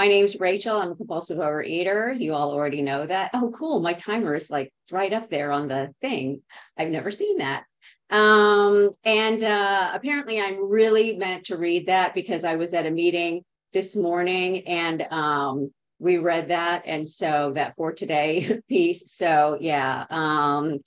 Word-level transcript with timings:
my 0.00 0.08
name's 0.08 0.40
Rachel. 0.40 0.78
I'm 0.78 0.92
a 0.92 0.96
compulsive 0.96 1.36
overeater. 1.36 2.18
You 2.18 2.32
all 2.32 2.52
already 2.52 2.80
know 2.80 3.04
that. 3.04 3.32
Oh, 3.34 3.52
cool. 3.54 3.80
My 3.80 3.92
timer 3.92 4.34
is 4.34 4.50
like 4.50 4.72
right 4.90 5.12
up 5.12 5.28
there 5.28 5.52
on 5.52 5.68
the 5.68 5.92
thing. 6.00 6.40
I've 6.78 6.88
never 6.88 7.10
seen 7.10 7.36
that. 7.36 7.64
Um, 8.08 8.92
and 9.04 9.44
uh, 9.44 9.90
apparently, 9.92 10.40
I'm 10.40 10.70
really 10.70 11.18
meant 11.18 11.44
to 11.46 11.58
read 11.58 11.88
that 11.88 12.14
because 12.14 12.44
I 12.44 12.56
was 12.56 12.72
at 12.72 12.86
a 12.86 12.90
meeting 12.90 13.44
this 13.74 13.94
morning 13.94 14.66
and 14.66 15.06
um, 15.10 15.70
we 15.98 16.16
read 16.16 16.48
that. 16.48 16.84
And 16.86 17.06
so 17.06 17.52
that 17.56 17.76
for 17.76 17.92
today 17.92 18.58
piece. 18.70 19.02
So, 19.04 19.58
yeah. 19.60 20.06
Um, 20.08 20.78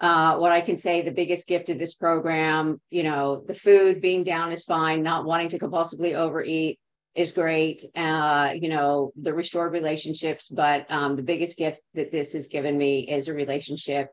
uh, 0.00 0.36
what 0.36 0.52
I 0.52 0.60
can 0.60 0.76
say, 0.76 1.00
the 1.00 1.10
biggest 1.12 1.46
gift 1.46 1.70
of 1.70 1.78
this 1.78 1.94
program, 1.94 2.78
you 2.90 3.04
know, 3.04 3.42
the 3.46 3.54
food 3.54 4.02
being 4.02 4.22
down 4.22 4.52
is 4.52 4.64
fine, 4.64 5.02
not 5.02 5.24
wanting 5.24 5.48
to 5.48 5.58
compulsively 5.58 6.14
overeat 6.14 6.78
is 7.14 7.32
great. 7.32 7.84
Uh, 7.94 8.52
you 8.54 8.68
know, 8.68 9.12
the 9.20 9.34
restored 9.34 9.72
relationships, 9.72 10.48
but 10.48 10.86
um, 10.90 11.16
the 11.16 11.22
biggest 11.22 11.56
gift 11.56 11.80
that 11.94 12.12
this 12.12 12.32
has 12.32 12.46
given 12.46 12.78
me 12.78 13.00
is 13.00 13.28
a 13.28 13.34
relationship 13.34 14.10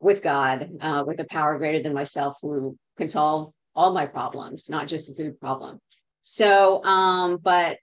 with 0.00 0.22
God, 0.22 0.70
uh, 0.80 1.04
with 1.06 1.20
a 1.20 1.24
power 1.24 1.58
greater 1.58 1.82
than 1.82 1.92
myself 1.92 2.38
who 2.40 2.76
can 2.96 3.08
solve 3.08 3.52
all 3.74 3.92
my 3.92 4.06
problems, 4.06 4.68
not 4.68 4.88
just 4.88 5.08
the 5.08 5.14
food 5.14 5.38
problem. 5.38 5.78
So, 6.22 6.82
um, 6.84 7.38
but 7.42 7.78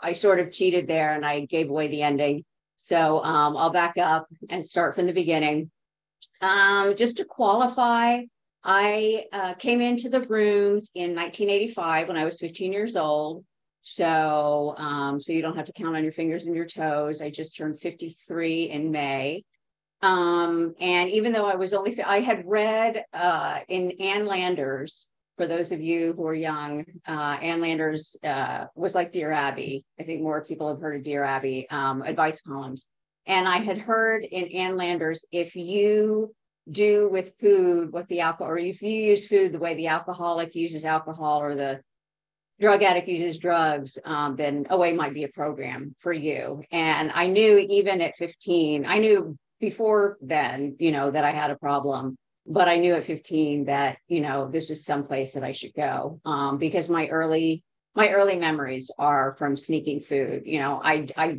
I 0.00 0.12
sort 0.12 0.40
of 0.40 0.52
cheated 0.52 0.86
there 0.86 1.12
and 1.12 1.26
I 1.26 1.46
gave 1.46 1.68
away 1.68 1.88
the 1.88 2.02
ending. 2.02 2.44
So 2.76 3.22
um, 3.22 3.56
I'll 3.56 3.70
back 3.70 3.94
up 3.98 4.28
and 4.48 4.64
start 4.64 4.94
from 4.94 5.06
the 5.06 5.12
beginning. 5.12 5.70
Um, 6.40 6.94
just 6.96 7.16
to 7.16 7.24
qualify, 7.24 8.22
I 8.62 9.24
uh, 9.32 9.54
came 9.54 9.80
into 9.80 10.08
the 10.08 10.20
rooms 10.20 10.90
in 10.94 11.14
1985 11.14 12.08
when 12.08 12.16
I 12.16 12.24
was 12.24 12.38
15 12.38 12.72
years 12.72 12.96
old. 12.96 13.44
So, 13.90 14.74
um, 14.76 15.18
so 15.18 15.32
you 15.32 15.40
don't 15.40 15.56
have 15.56 15.64
to 15.64 15.72
count 15.72 15.96
on 15.96 16.02
your 16.02 16.12
fingers 16.12 16.44
and 16.44 16.54
your 16.54 16.66
toes. 16.66 17.22
I 17.22 17.30
just 17.30 17.56
turned 17.56 17.80
53 17.80 18.68
in 18.68 18.90
May. 18.90 19.44
Um, 20.02 20.74
and 20.78 21.08
even 21.08 21.32
though 21.32 21.46
I 21.46 21.54
was 21.54 21.72
only, 21.72 22.00
I 22.02 22.20
had 22.20 22.42
read 22.44 23.02
uh, 23.14 23.60
in 23.66 23.92
Ann 23.92 24.26
Landers, 24.26 25.08
for 25.38 25.46
those 25.46 25.72
of 25.72 25.80
you 25.80 26.12
who 26.12 26.26
are 26.26 26.34
young, 26.34 26.84
uh, 27.06 27.38
Ann 27.40 27.62
Landers 27.62 28.14
uh, 28.22 28.66
was 28.74 28.94
like 28.94 29.10
Dear 29.10 29.32
Abby. 29.32 29.86
I 29.98 30.02
think 30.02 30.20
more 30.20 30.44
people 30.44 30.68
have 30.68 30.82
heard 30.82 30.96
of 30.96 31.02
Dear 31.02 31.24
Abby 31.24 31.66
um, 31.70 32.02
advice 32.02 32.42
columns. 32.42 32.86
And 33.24 33.48
I 33.48 33.56
had 33.56 33.78
heard 33.78 34.22
in 34.22 34.48
Ann 34.48 34.76
Landers, 34.76 35.24
if 35.32 35.56
you 35.56 36.34
do 36.70 37.08
with 37.10 37.38
food 37.40 37.90
what 37.90 38.06
the 38.08 38.20
alcohol, 38.20 38.52
or 38.52 38.58
if 38.58 38.82
you 38.82 38.90
use 38.90 39.26
food 39.26 39.52
the 39.52 39.58
way 39.58 39.74
the 39.74 39.86
alcoholic 39.86 40.54
uses 40.54 40.84
alcohol 40.84 41.40
or 41.40 41.54
the 41.54 41.80
drug 42.60 42.82
addict 42.82 43.08
uses 43.08 43.38
drugs, 43.38 43.98
um, 44.04 44.36
then 44.36 44.66
OA 44.70 44.94
might 44.94 45.14
be 45.14 45.24
a 45.24 45.28
program 45.28 45.94
for 45.98 46.12
you. 46.12 46.62
And 46.72 47.10
I 47.12 47.26
knew 47.26 47.58
even 47.58 48.00
at 48.00 48.16
15, 48.16 48.86
I 48.86 48.98
knew 48.98 49.36
before 49.60 50.18
then, 50.20 50.76
you 50.78 50.90
know, 50.90 51.10
that 51.10 51.24
I 51.24 51.30
had 51.30 51.50
a 51.50 51.56
problem, 51.56 52.16
but 52.46 52.68
I 52.68 52.76
knew 52.76 52.94
at 52.94 53.04
15 53.04 53.66
that, 53.66 53.98
you 54.08 54.20
know, 54.20 54.50
this 54.50 54.68
was 54.68 54.84
someplace 54.84 55.34
that 55.34 55.44
I 55.44 55.52
should 55.52 55.74
go 55.74 56.20
um, 56.24 56.58
because 56.58 56.88
my 56.88 57.06
early, 57.08 57.62
my 57.94 58.10
early 58.10 58.36
memories 58.36 58.90
are 58.98 59.34
from 59.38 59.56
sneaking 59.56 60.00
food. 60.00 60.42
You 60.44 60.60
know, 60.60 60.80
I, 60.82 61.08
I 61.16 61.38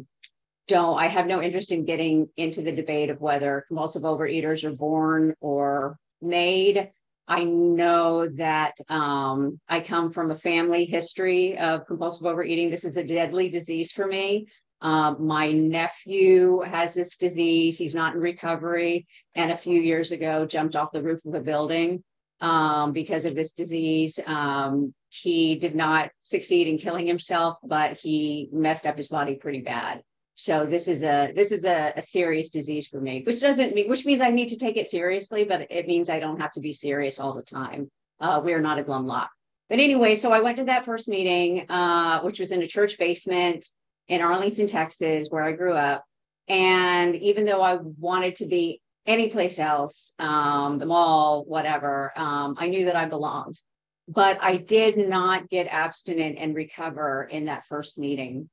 don't, 0.68 0.98
I 0.98 1.08
have 1.08 1.28
no 1.28 1.42
interest 1.42 1.72
in 1.72 1.86
getting 1.86 2.30
into 2.38 2.62
the 2.62 2.72
debate 2.72 3.10
of 3.10 3.20
whether 3.20 3.66
compulsive 3.68 4.04
overeaters 4.04 4.64
are 4.64 4.76
born 4.76 5.34
or 5.42 5.98
made. 6.22 6.92
I 7.30 7.44
know 7.44 8.28
that 8.28 8.76
um, 8.90 9.60
I 9.70 9.82
come 9.82 10.12
from 10.12 10.32
a 10.32 10.38
family 10.38 10.86
history 10.86 11.56
of 11.60 11.86
compulsive 11.86 12.26
overeating. 12.26 12.72
This 12.72 12.84
is 12.84 12.98
a 12.98 13.04
deadly 13.04 13.50
disease 13.50 13.92
for 13.92 14.08
me. 14.08 14.48
Um, 14.82 15.28
my 15.28 15.52
nephew 15.52 16.62
has 16.62 16.96
this 16.96 17.18
disease. 17.18 17.78
He's 17.78 17.94
not 17.94 18.16
in 18.16 18.20
recovery. 18.20 19.06
And 19.36 19.52
a 19.52 19.58
few 19.58 19.80
years 19.80 20.12
ago, 20.12 20.48
jumped 20.48 20.76
off 20.76 20.92
the 20.92 21.04
roof 21.04 21.24
of 21.24 21.36
a 21.36 21.40
building 21.40 22.04
um, 22.42 22.94
because 22.94 23.26
of 23.26 23.36
this 23.36 23.54
disease. 23.54 24.20
Um, 24.26 24.96
he 25.10 25.56
did 25.56 25.76
not 25.76 26.10
succeed 26.22 26.68
in 26.68 26.80
killing 26.80 27.06
himself, 27.06 27.58
but 27.64 27.98
he 27.98 28.50
messed 28.52 28.88
up 28.88 28.98
his 28.98 29.08
body 29.08 29.36
pretty 29.36 29.62
bad. 29.62 30.02
So 30.42 30.66
this 30.66 30.88
is 30.88 31.04
a 31.04 31.34
this 31.36 31.52
is 31.52 31.66
a, 31.66 31.92
a, 31.98 32.02
serious 32.02 32.48
disease 32.48 32.88
for 32.88 33.02
me, 33.02 33.24
which 33.26 33.42
doesn't 33.42 33.76
mean 33.76 33.90
which 33.90 34.06
means 34.06 34.22
I 34.22 34.30
need 34.30 34.48
to 34.50 34.58
take 34.58 34.78
it 34.78 34.90
seriously, 34.90 35.44
but 35.44 35.70
it 35.70 35.86
means 35.86 36.10
I 36.10 36.22
don't 36.22 36.40
have 36.40 36.54
to 36.54 36.62
be 36.62 36.72
serious 36.72 37.20
all 37.20 37.34
the 37.34 37.42
time. 37.42 37.92
Uh, 38.22 38.40
we're 38.42 38.62
not 38.62 38.80
a 38.80 38.84
glum 38.84 39.06
lot. 39.06 39.28
But 39.70 39.80
anyway, 39.80 40.16
so 40.16 40.32
I 40.32 40.40
went 40.40 40.56
to 40.56 40.64
that 40.64 40.86
first 40.86 41.10
meeting, 41.10 41.70
uh, 41.70 42.22
which 42.22 42.40
was 42.40 42.52
in 42.52 42.62
a 42.62 42.68
church 42.68 42.98
basement 42.98 43.66
in 44.08 44.22
Arlington, 44.22 44.68
Texas, 44.68 45.28
where 45.30 45.44
I 45.44 45.52
grew 45.52 45.74
up. 45.74 46.06
And 46.48 47.18
even 47.18 47.44
though 47.44 47.62
I 47.62 47.76
wanted 47.76 48.38
to 48.38 48.46
be 48.46 48.82
anyplace 49.06 49.60
else, 49.60 50.14
um, 50.20 50.80
the 50.80 50.86
mall, 50.86 51.44
whatever, 51.44 52.14
um, 52.16 52.56
I 52.58 52.70
knew 52.70 52.86
that 52.86 52.96
I 52.96 53.08
belonged. 53.08 53.60
But 54.08 54.38
I 54.42 54.56
did 54.56 54.98
not 54.98 55.50
get 55.50 55.68
abstinent 55.68 56.38
and 56.40 56.56
recover 56.56 57.28
in 57.30 57.46
that 57.46 57.66
first 57.66 57.98
meeting. 57.98 58.50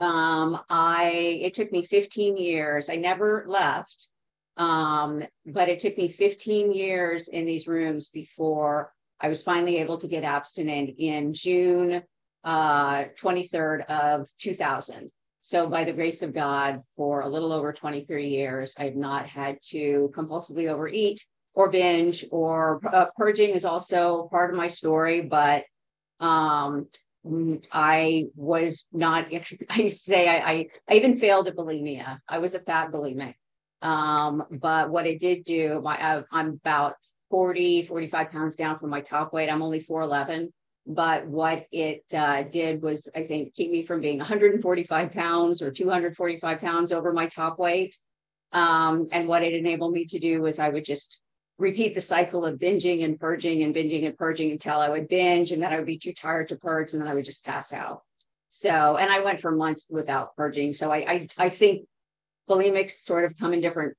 Um, 0.00 0.60
I 0.68 1.40
it 1.42 1.54
took 1.54 1.70
me 1.72 1.82
15 1.84 2.36
years. 2.36 2.88
I 2.88 2.96
never 2.96 3.44
left, 3.46 4.08
um, 4.56 5.22
but 5.46 5.68
it 5.68 5.80
took 5.80 5.96
me 5.96 6.08
15 6.08 6.72
years 6.72 7.28
in 7.28 7.46
these 7.46 7.66
rooms 7.66 8.08
before 8.08 8.92
I 9.20 9.28
was 9.28 9.42
finally 9.42 9.78
able 9.78 9.98
to 9.98 10.08
get 10.08 10.24
abstinent 10.24 10.96
in 10.98 11.32
June 11.32 12.02
uh, 12.44 13.04
23rd 13.20 13.86
of 13.86 14.28
2000. 14.38 15.10
So 15.40 15.68
by 15.68 15.84
the 15.84 15.92
grace 15.92 16.22
of 16.22 16.34
God, 16.34 16.82
for 16.96 17.20
a 17.20 17.28
little 17.28 17.52
over 17.52 17.72
23 17.72 18.28
years, 18.28 18.74
I've 18.78 18.96
not 18.96 19.26
had 19.26 19.58
to 19.70 20.10
compulsively 20.16 20.70
overeat 20.70 21.24
or 21.54 21.70
binge 21.70 22.24
or 22.30 22.80
uh, 22.92 23.06
purging 23.16 23.50
is 23.50 23.64
also 23.64 24.28
part 24.30 24.50
of 24.50 24.56
my 24.56 24.68
story, 24.68 25.20
but 25.20 25.64
um, 26.20 26.88
I 27.72 28.26
was 28.34 28.86
not, 28.92 29.26
I 29.70 29.80
used 29.80 30.04
to 30.04 30.10
say 30.10 30.28
I, 30.28 30.36
I, 30.36 30.66
I, 30.88 30.94
even 30.94 31.18
failed 31.18 31.48
at 31.48 31.56
bulimia. 31.56 32.18
I 32.28 32.38
was 32.38 32.54
a 32.54 32.60
fat 32.60 32.92
bulimic. 32.92 33.34
Um, 33.82 34.44
but 34.50 34.90
what 34.90 35.06
it 35.06 35.20
did 35.20 35.44
do, 35.44 35.80
my, 35.82 35.96
I, 35.96 36.22
I'm 36.32 36.48
about 36.64 36.94
40, 37.30 37.86
45 37.86 38.30
pounds 38.30 38.56
down 38.56 38.78
from 38.78 38.90
my 38.90 39.00
top 39.00 39.32
weight. 39.32 39.48
I'm 39.50 39.62
only 39.62 39.82
4'11. 39.82 40.48
But 40.86 41.26
what 41.26 41.66
it 41.72 42.04
uh, 42.14 42.42
did 42.42 42.82
was, 42.82 43.08
I 43.16 43.22
think, 43.26 43.54
keep 43.54 43.70
me 43.70 43.84
from 43.84 44.00
being 44.00 44.18
145 44.18 45.12
pounds 45.12 45.62
or 45.62 45.70
245 45.70 46.60
pounds 46.60 46.92
over 46.92 47.12
my 47.12 47.26
top 47.26 47.58
weight. 47.58 47.96
Um, 48.52 49.08
and 49.10 49.26
what 49.26 49.42
it 49.42 49.54
enabled 49.54 49.92
me 49.92 50.04
to 50.06 50.18
do 50.18 50.42
was 50.42 50.58
I 50.58 50.68
would 50.68 50.84
just 50.84 51.20
repeat 51.58 51.94
the 51.94 52.00
cycle 52.00 52.44
of 52.44 52.58
binging 52.58 53.04
and 53.04 53.18
purging 53.18 53.62
and 53.62 53.74
binging 53.74 54.06
and 54.06 54.16
purging 54.16 54.50
until 54.50 54.80
I 54.80 54.88
would 54.88 55.08
binge 55.08 55.52
and 55.52 55.62
then 55.62 55.72
I 55.72 55.76
would 55.76 55.86
be 55.86 55.98
too 55.98 56.12
tired 56.12 56.48
to 56.48 56.56
purge 56.56 56.92
and 56.92 57.00
then 57.00 57.08
I 57.08 57.14
would 57.14 57.24
just 57.24 57.44
pass 57.44 57.72
out. 57.72 58.02
So, 58.48 58.96
and 58.96 59.10
I 59.10 59.20
went 59.20 59.40
for 59.40 59.50
months 59.50 59.86
without 59.88 60.36
purging. 60.36 60.72
So 60.74 60.90
I, 60.92 60.96
I, 60.96 61.28
I 61.38 61.48
think 61.48 61.86
bulimics 62.48 63.02
sort 63.02 63.24
of 63.24 63.36
come 63.36 63.52
in 63.52 63.60
different 63.60 63.96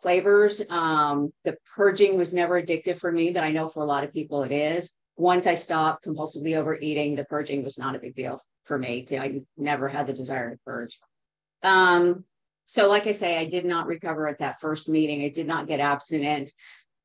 flavors. 0.00 0.60
Um, 0.68 1.32
the 1.44 1.56
purging 1.74 2.16
was 2.16 2.34
never 2.34 2.60
addictive 2.60 2.98
for 2.98 3.10
me, 3.10 3.30
but 3.30 3.42
I 3.42 3.52
know 3.52 3.68
for 3.68 3.82
a 3.82 3.86
lot 3.86 4.04
of 4.04 4.12
people 4.12 4.42
it 4.42 4.52
is. 4.52 4.92
Once 5.16 5.46
I 5.46 5.54
stopped 5.54 6.04
compulsively 6.04 6.56
overeating, 6.56 7.16
the 7.16 7.24
purging 7.24 7.64
was 7.64 7.78
not 7.78 7.96
a 7.96 7.98
big 7.98 8.14
deal 8.14 8.40
for 8.64 8.78
me. 8.78 9.06
I 9.12 9.42
never 9.56 9.88
had 9.88 10.06
the 10.06 10.12
desire 10.12 10.50
to 10.50 10.58
purge. 10.64 10.98
Um, 11.62 12.24
so, 12.66 12.88
like 12.88 13.06
I 13.06 13.12
say, 13.12 13.38
I 13.38 13.46
did 13.46 13.64
not 13.64 13.86
recover 13.86 14.28
at 14.28 14.40
that 14.40 14.60
first 14.60 14.88
meeting. 14.88 15.24
I 15.24 15.28
did 15.28 15.46
not 15.46 15.68
get 15.68 15.80
abstinent. 15.80 16.52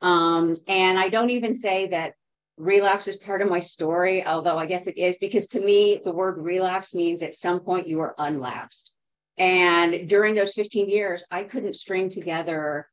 Um, 0.02 0.58
and 0.68 0.98
I 0.98 1.10
don't 1.10 1.30
even 1.30 1.54
say 1.56 1.88
that 1.88 2.14
relapse 2.58 3.08
is 3.08 3.18
part 3.18 3.42
of 3.42 3.50
my 3.50 3.60
story, 3.60 4.26
although 4.26 4.58
I 4.58 4.66
guess 4.66 4.88
it 4.88 4.98
is, 4.98 5.18
because 5.18 5.48
to 5.48 5.62
me, 5.62 6.02
the 6.04 6.12
word 6.12 6.38
relapse 6.38 6.94
means 6.94 7.22
at 7.22 7.36
some 7.36 7.60
point 7.60 7.88
you 7.88 7.98
were 7.98 8.16
unlapsed. 8.20 8.92
And 9.38 10.08
during 10.08 10.36
those 10.36 10.54
15 10.54 10.90
years, 10.90 11.24
I 11.32 11.44
couldn't 11.44 11.76
string 11.76 12.10
together 12.10 12.88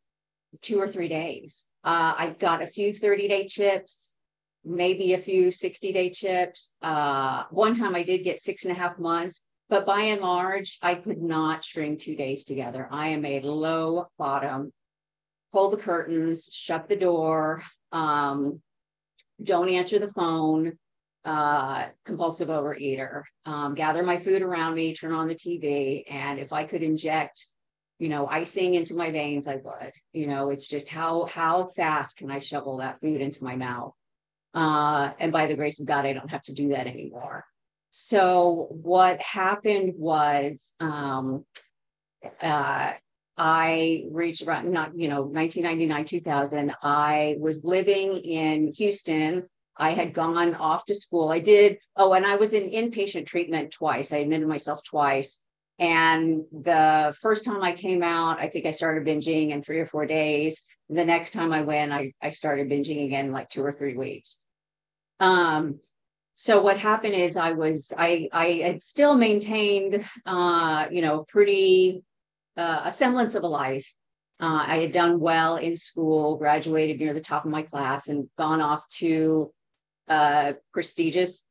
two 0.62 0.80
or 0.80 0.88
three 0.88 1.08
days. 1.08 1.64
Uh, 1.84 2.14
I 2.16 2.36
got 2.38 2.62
a 2.62 2.66
few 2.66 2.94
30 2.94 3.28
day 3.28 3.46
chips, 3.46 4.14
maybe 4.64 5.14
a 5.14 5.18
few 5.18 5.50
60 5.50 5.92
day 5.92 6.10
chips. 6.10 6.74
Uh, 6.82 7.44
one 7.50 7.74
time 7.74 7.94
I 7.94 8.02
did 8.02 8.24
get 8.24 8.40
six 8.40 8.64
and 8.64 8.72
a 8.72 8.78
half 8.78 8.98
months, 8.98 9.44
but 9.68 9.86
by 9.86 10.00
and 10.02 10.22
large, 10.22 10.78
I 10.82 10.94
could 10.94 11.20
not 11.20 11.64
string 11.64 11.98
two 11.98 12.16
days 12.16 12.44
together. 12.44 12.88
I 12.90 13.08
am 13.08 13.24
a 13.24 13.40
low 13.40 14.06
bottom 14.18 14.72
pull 15.52 15.70
the 15.70 15.76
curtains, 15.76 16.48
shut 16.52 16.88
the 16.88 16.96
door, 16.96 17.62
um, 17.92 18.60
don't 19.42 19.68
answer 19.68 19.98
the 19.98 20.12
phone, 20.12 20.78
uh, 21.24 21.86
compulsive 22.04 22.48
overeater, 22.48 23.22
um, 23.44 23.74
gather 23.74 24.02
my 24.02 24.18
food 24.18 24.42
around 24.42 24.74
me, 24.74 24.94
turn 24.94 25.12
on 25.12 25.28
the 25.28 25.34
TV. 25.34 26.04
And 26.10 26.38
if 26.38 26.52
I 26.52 26.64
could 26.64 26.82
inject, 26.82 27.46
you 27.98 28.08
know, 28.08 28.26
icing 28.26 28.74
into 28.74 28.94
my 28.94 29.10
veins, 29.10 29.46
I 29.46 29.56
would. 29.56 29.92
You 30.12 30.26
know, 30.26 30.50
it's 30.50 30.68
just 30.68 30.88
how 30.88 31.26
how 31.26 31.68
fast 31.76 32.16
can 32.16 32.30
I 32.30 32.38
shovel 32.38 32.78
that 32.78 33.00
food 33.00 33.20
into 33.20 33.44
my 33.44 33.56
mouth? 33.56 33.92
Uh, 34.54 35.12
and 35.18 35.32
by 35.32 35.46
the 35.46 35.56
grace 35.56 35.80
of 35.80 35.86
God, 35.86 36.06
I 36.06 36.12
don't 36.12 36.30
have 36.30 36.42
to 36.44 36.54
do 36.54 36.68
that 36.70 36.86
anymore. 36.86 37.44
so 37.90 38.68
what 38.70 39.20
happened 39.20 39.94
was 39.96 40.72
um, 40.80 41.44
uh, 42.40 42.92
I 43.38 44.04
reached 44.10 44.42
around 44.42 44.70
not 44.72 44.98
you 44.98 45.08
know 45.08 45.22
1999 45.22 46.04
2000. 46.04 46.74
I 46.82 47.36
was 47.38 47.64
living 47.64 48.18
in 48.18 48.72
Houston. 48.72 49.48
I 49.76 49.92
had 49.92 50.12
gone 50.12 50.54
off 50.56 50.84
to 50.86 50.94
school. 50.94 51.28
I 51.28 51.38
did 51.38 51.78
oh, 51.96 52.12
and 52.12 52.26
I 52.26 52.36
was 52.36 52.52
in 52.52 52.70
inpatient 52.70 53.26
treatment 53.26 53.70
twice. 53.70 54.12
I 54.12 54.18
admitted 54.18 54.48
myself 54.48 54.82
twice. 54.82 55.38
And 55.78 56.42
the 56.50 57.16
first 57.20 57.44
time 57.44 57.62
I 57.62 57.72
came 57.72 58.02
out, 58.02 58.40
I 58.40 58.48
think 58.48 58.66
I 58.66 58.72
started 58.72 59.06
binging 59.06 59.50
in 59.50 59.62
three 59.62 59.78
or 59.78 59.86
four 59.86 60.06
days. 60.06 60.64
The 60.88 61.04
next 61.04 61.30
time 61.30 61.52
I 61.52 61.62
went, 61.62 61.92
I, 61.92 62.12
I 62.20 62.30
started 62.30 62.68
binging 62.68 63.04
again 63.04 63.30
like 63.30 63.48
two 63.48 63.64
or 63.64 63.70
three 63.70 63.96
weeks. 63.96 64.38
Um, 65.20 65.78
so 66.34 66.62
what 66.62 66.78
happened 66.78 67.14
is 67.14 67.36
I 67.36 67.52
was 67.52 67.92
I 67.96 68.28
I 68.32 68.46
had 68.64 68.82
still 68.82 69.16
maintained 69.16 70.04
uh, 70.26 70.86
you 70.90 71.02
know 71.02 71.24
pretty 71.28 72.04
uh, 72.58 72.82
a 72.84 72.92
semblance 72.92 73.34
of 73.34 73.44
a 73.44 73.48
life. 73.48 73.90
Uh, 74.40 74.64
I 74.66 74.76
had 74.78 74.92
done 74.92 75.18
well 75.18 75.56
in 75.56 75.76
school, 75.76 76.36
graduated 76.36 77.00
near 77.00 77.14
the 77.14 77.20
top 77.20 77.44
of 77.44 77.50
my 77.50 77.62
class, 77.62 78.08
and 78.08 78.28
gone 78.36 78.60
off 78.60 78.82
to 78.98 79.52
a 80.08 80.54
prestigious 80.72 81.44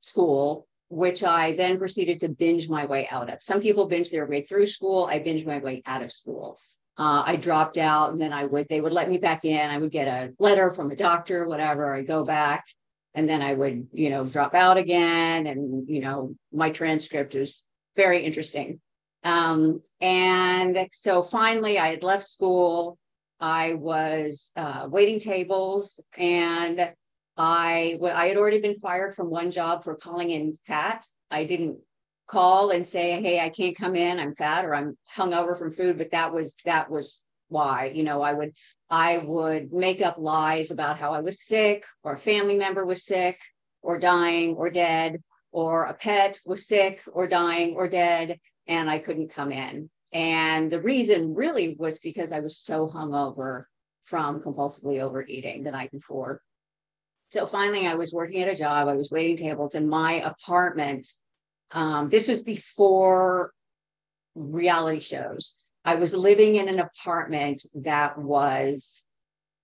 school, 0.00 0.66
which 0.88 1.22
I 1.22 1.54
then 1.56 1.78
proceeded 1.78 2.20
to 2.20 2.28
binge 2.28 2.68
my 2.68 2.84
way 2.86 3.08
out 3.10 3.30
of. 3.30 3.42
Some 3.42 3.60
people 3.60 3.86
binge 3.86 4.10
their 4.10 4.26
way 4.26 4.42
through 4.42 4.66
school. 4.66 5.04
I 5.04 5.20
binge 5.20 5.46
my 5.46 5.58
way 5.58 5.82
out 5.86 6.02
of 6.02 6.12
school. 6.12 6.58
Uh, 6.98 7.22
I 7.26 7.36
dropped 7.36 7.78
out, 7.78 8.12
and 8.12 8.20
then 8.20 8.32
I 8.32 8.44
would 8.44 8.66
they 8.68 8.80
would 8.80 8.92
let 8.92 9.08
me 9.08 9.18
back 9.18 9.44
in. 9.44 9.70
I 9.70 9.78
would 9.78 9.90
get 9.90 10.08
a 10.08 10.32
letter 10.38 10.72
from 10.72 10.90
a 10.90 10.96
doctor, 10.96 11.46
whatever. 11.46 11.94
I 11.94 12.02
go 12.02 12.24
back 12.24 12.64
and 13.14 13.28
then 13.28 13.42
I 13.42 13.54
would, 13.54 13.88
you 13.92 14.10
know, 14.10 14.24
drop 14.24 14.54
out 14.54 14.76
again. 14.76 15.46
And, 15.46 15.88
you 15.88 16.00
know, 16.00 16.34
my 16.52 16.70
transcript 16.70 17.34
is 17.34 17.64
very 17.96 18.24
interesting. 18.24 18.80
Um, 19.24 19.82
and 20.00 20.88
so 20.92 21.22
finally, 21.22 21.78
I 21.78 21.88
had 21.88 22.02
left 22.02 22.26
school. 22.26 22.98
I 23.40 23.74
was 23.74 24.52
uh, 24.56 24.86
waiting 24.88 25.18
tables 25.18 26.00
and 26.16 26.92
I, 27.36 27.98
I 28.02 28.28
had 28.28 28.36
already 28.36 28.60
been 28.60 28.78
fired 28.78 29.14
from 29.14 29.30
one 29.30 29.50
job 29.50 29.82
for 29.82 29.96
calling 29.96 30.30
in 30.30 30.58
fat. 30.66 31.04
I 31.30 31.44
didn't 31.44 31.78
call 32.28 32.70
and 32.70 32.86
say, 32.86 33.20
Hey, 33.20 33.40
I 33.40 33.50
can't 33.50 33.76
come 33.76 33.96
in. 33.96 34.20
I'm 34.20 34.36
fat 34.36 34.64
or 34.64 34.74
I'm 34.74 34.96
hungover 35.16 35.58
from 35.58 35.72
food. 35.72 35.98
But 35.98 36.12
that 36.12 36.32
was, 36.32 36.56
that 36.64 36.90
was 36.90 37.22
why, 37.48 37.92
you 37.94 38.04
know, 38.04 38.22
I 38.22 38.32
would 38.32 38.52
I 38.90 39.18
would 39.18 39.72
make 39.72 40.02
up 40.02 40.18
lies 40.18 40.70
about 40.70 40.98
how 40.98 41.14
I 41.14 41.20
was 41.20 41.44
sick, 41.44 41.84
or 42.02 42.12
a 42.14 42.18
family 42.18 42.56
member 42.56 42.84
was 42.84 43.04
sick, 43.04 43.40
or 43.82 43.98
dying, 43.98 44.54
or 44.54 44.70
dead, 44.70 45.22
or 45.52 45.84
a 45.84 45.94
pet 45.94 46.38
was 46.44 46.68
sick, 46.68 47.00
or 47.12 47.26
dying, 47.26 47.74
or 47.74 47.88
dead, 47.88 48.38
and 48.66 48.88
I 48.88 48.98
couldn't 48.98 49.34
come 49.34 49.52
in. 49.52 49.90
And 50.12 50.70
the 50.70 50.80
reason 50.80 51.34
really 51.34 51.76
was 51.78 51.98
because 51.98 52.32
I 52.32 52.40
was 52.40 52.58
so 52.58 52.88
hungover 52.88 53.64
from 54.04 54.40
compulsively 54.40 55.00
overeating 55.00 55.64
the 55.64 55.72
night 55.72 55.90
before. 55.90 56.40
So 57.30 57.46
finally, 57.46 57.86
I 57.86 57.94
was 57.94 58.12
working 58.12 58.42
at 58.42 58.48
a 58.48 58.54
job, 58.54 58.86
I 58.86 58.94
was 58.94 59.10
waiting 59.10 59.36
tables 59.36 59.74
in 59.74 59.88
my 59.88 60.20
apartment. 60.20 61.08
Um, 61.72 62.08
this 62.08 62.28
was 62.28 62.40
before 62.40 63.52
reality 64.36 65.00
shows. 65.00 65.56
I 65.84 65.96
was 65.96 66.14
living 66.14 66.54
in 66.54 66.68
an 66.68 66.78
apartment 66.78 67.66
that 67.74 68.16
was 68.16 69.04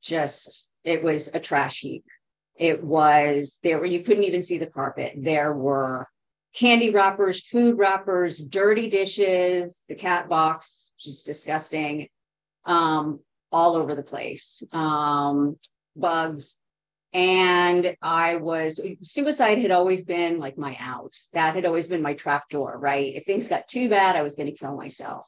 just, 0.02 0.66
it 0.84 1.02
was 1.02 1.30
a 1.32 1.40
trash 1.40 1.80
heap. 1.80 2.04
It 2.56 2.82
was, 2.82 3.58
there 3.62 3.78
were, 3.78 3.86
you 3.86 4.02
couldn't 4.02 4.24
even 4.24 4.42
see 4.42 4.58
the 4.58 4.66
carpet. 4.66 5.14
There 5.16 5.52
were 5.52 6.08
candy 6.54 6.90
wrappers, 6.90 7.44
food 7.44 7.78
wrappers, 7.78 8.38
dirty 8.38 8.90
dishes, 8.90 9.84
the 9.88 9.94
cat 9.94 10.28
box, 10.28 10.90
just 10.98 11.26
disgusting, 11.26 12.08
um, 12.64 13.20
all 13.52 13.76
over 13.76 13.94
the 13.94 14.02
place, 14.02 14.62
um, 14.72 15.58
bugs. 15.96 16.56
And 17.12 17.96
I 18.00 18.36
was, 18.36 18.80
suicide 19.02 19.58
had 19.58 19.72
always 19.72 20.02
been 20.02 20.38
like 20.38 20.56
my 20.56 20.76
out. 20.78 21.16
That 21.32 21.54
had 21.54 21.66
always 21.66 21.88
been 21.88 22.02
my 22.02 22.14
trap 22.14 22.48
door, 22.48 22.78
right? 22.78 23.14
If 23.16 23.24
things 23.24 23.48
got 23.48 23.66
too 23.66 23.88
bad, 23.88 24.14
I 24.14 24.22
was 24.22 24.36
going 24.36 24.46
to 24.46 24.56
kill 24.56 24.76
myself. 24.76 25.26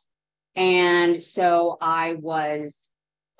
And 0.54 1.22
so 1.22 1.78
I 1.80 2.14
was 2.14 2.90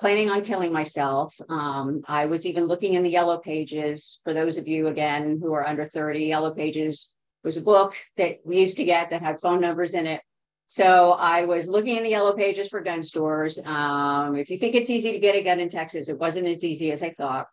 planning 0.01 0.31
on 0.31 0.45
killing 0.45 0.73
myself. 0.73 1.33
Um, 1.49 2.03
I 2.09 2.27
was 2.27 2.45
even 2.45 2.65
looking 2.65 2.95
in 2.95 3.05
the 3.05 3.11
yellow 3.11 3.39
pages. 3.39 4.19
For 4.25 4.35
those 4.35 4.57
of 4.57 4.67
you, 4.67 4.89
again, 4.89 5.39
who 5.41 5.53
are 5.53 5.67
under 5.67 5.85
30, 5.85 6.25
Yellow 6.25 6.53
Pages 6.53 7.13
was 7.45 7.57
a 7.57 7.63
book 7.63 7.95
that 8.17 8.39
we 8.45 8.61
used 8.61 8.77
to 8.77 8.85
get 8.85 9.11
that 9.11 9.23
had 9.23 9.41
phone 9.41 9.61
numbers 9.61 9.95
in 9.95 10.07
it. 10.07 10.21
So 10.69 11.13
I 11.13 11.45
was 11.45 11.69
looking 11.69 11.97
in 11.97 12.03
the 12.03 12.09
yellow 12.09 12.33
pages 12.33 12.69
for 12.69 12.81
gun 12.81 13.03
stores. 13.03 13.59
Um, 13.65 14.37
if 14.37 14.49
you 14.49 14.57
think 14.57 14.75
it's 14.75 14.89
easy 14.89 15.13
to 15.13 15.19
get 15.19 15.35
a 15.35 15.43
gun 15.43 15.61
in 15.61 15.69
Texas, 15.69 16.09
it 16.09 16.19
wasn't 16.19 16.47
as 16.47 16.65
easy 16.65 16.93
as 16.93 17.03
I 17.03 17.11
thought. 17.11 17.47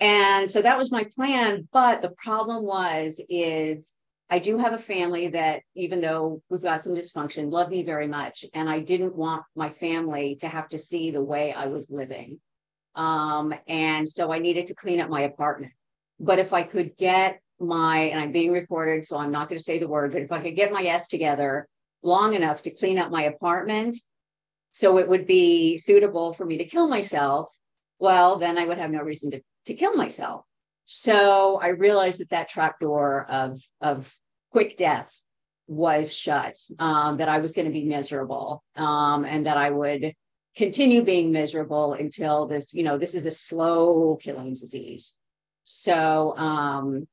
And 0.00 0.50
so 0.50 0.60
that 0.62 0.78
was 0.78 0.90
my 0.90 1.04
plan. 1.14 1.68
But 1.72 2.02
the 2.02 2.10
problem 2.10 2.64
was, 2.64 3.20
is 3.28 3.94
I 4.28 4.40
do 4.40 4.58
have 4.58 4.72
a 4.72 4.78
family 4.78 5.28
that, 5.28 5.62
even 5.76 6.00
though 6.00 6.42
we've 6.48 6.62
got 6.62 6.82
some 6.82 6.94
dysfunction, 6.94 7.52
love 7.52 7.68
me 7.68 7.84
very 7.84 8.08
much. 8.08 8.44
And 8.54 8.68
I 8.68 8.80
didn't 8.80 9.14
want 9.14 9.44
my 9.54 9.68
family 9.68 10.36
to 10.40 10.48
have 10.48 10.70
to 10.70 10.78
see 10.78 11.10
the 11.10 11.22
way 11.22 11.52
I 11.52 11.66
was 11.66 11.90
living. 11.90 12.40
Um, 12.94 13.54
and 13.68 14.08
so 14.08 14.32
I 14.32 14.38
needed 14.38 14.68
to 14.68 14.74
clean 14.74 15.00
up 15.00 15.10
my 15.10 15.20
apartment. 15.20 15.72
But 16.18 16.38
if 16.38 16.52
I 16.52 16.62
could 16.62 16.96
get 16.96 17.41
my, 17.62 18.00
and 18.00 18.20
I'm 18.20 18.32
being 18.32 18.52
recorded, 18.52 19.06
so 19.06 19.16
I'm 19.16 19.32
not 19.32 19.48
going 19.48 19.58
to 19.58 19.64
say 19.64 19.78
the 19.78 19.88
word, 19.88 20.12
but 20.12 20.22
if 20.22 20.32
I 20.32 20.40
could 20.40 20.56
get 20.56 20.72
my 20.72 20.82
S 20.84 21.08
together 21.08 21.68
long 22.02 22.34
enough 22.34 22.62
to 22.62 22.70
clean 22.70 22.98
up 22.98 23.10
my 23.10 23.24
apartment 23.24 23.96
so 24.72 24.98
it 24.98 25.08
would 25.08 25.26
be 25.26 25.76
suitable 25.76 26.32
for 26.32 26.44
me 26.44 26.58
to 26.58 26.64
kill 26.64 26.88
myself, 26.88 27.52
well, 27.98 28.38
then 28.38 28.58
I 28.58 28.64
would 28.64 28.78
have 28.78 28.90
no 28.90 29.00
reason 29.00 29.30
to, 29.32 29.40
to 29.66 29.74
kill 29.74 29.94
myself. 29.94 30.44
So 30.84 31.60
I 31.62 31.68
realized 31.68 32.20
that 32.20 32.30
that 32.30 32.48
trapdoor 32.48 33.26
of, 33.30 33.60
of 33.80 34.12
quick 34.50 34.76
death 34.76 35.14
was 35.68 36.12
shut, 36.12 36.58
um, 36.78 37.18
that 37.18 37.28
I 37.28 37.38
was 37.38 37.52
going 37.52 37.66
to 37.66 37.72
be 37.72 37.84
miserable 37.84 38.64
um, 38.76 39.24
and 39.24 39.46
that 39.46 39.56
I 39.56 39.70
would 39.70 40.14
continue 40.56 41.02
being 41.02 41.32
miserable 41.32 41.94
until 41.94 42.46
this, 42.46 42.74
you 42.74 42.82
know, 42.82 42.98
this 42.98 43.14
is 43.14 43.26
a 43.26 43.30
slow 43.30 44.18
killing 44.20 44.54
disease. 44.54 45.14
So, 45.64 46.36
um, 46.36 47.06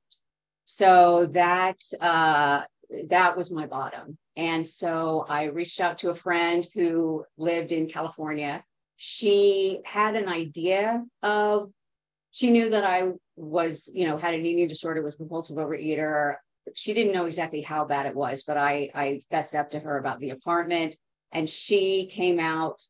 so 0.71 1.27
that, 1.33 1.77
uh, 1.99 2.61
that 3.09 3.35
was 3.37 3.49
my 3.51 3.65
bottom. 3.65 4.17
And 4.35 4.65
so 4.65 5.25
I 5.27 5.45
reached 5.45 5.79
out 5.79 5.97
to 5.99 6.11
a 6.11 6.15
friend 6.15 6.67
who 6.73 7.25
lived 7.37 7.71
in 7.71 7.87
California. 7.87 8.63
She 8.97 9.81
had 9.83 10.15
an 10.15 10.27
idea 10.27 11.03
of, 11.23 11.71
she 12.31 12.51
knew 12.51 12.69
that 12.69 12.83
I 12.83 13.09
was, 13.35 13.89
you 13.93 14.07
know, 14.07 14.17
had 14.17 14.33
an 14.33 14.45
eating 14.45 14.67
disorder, 14.67 15.01
was 15.01 15.15
compulsive 15.15 15.57
overeater 15.57 16.35
she 16.75 16.93
didn't 16.93 17.13
know 17.13 17.25
exactly 17.25 17.61
how 17.61 17.85
bad 17.85 18.05
it 18.05 18.15
was, 18.15 18.43
but 18.43 18.57
I 18.57 18.91
I 18.93 19.21
fessed 19.31 19.55
up 19.55 19.71
to 19.71 19.79
her 19.79 19.97
about 19.97 20.19
the 20.19 20.31
apartment, 20.31 20.95
and 21.31 21.49
she 21.49 22.07
came 22.11 22.39
out 22.39 22.81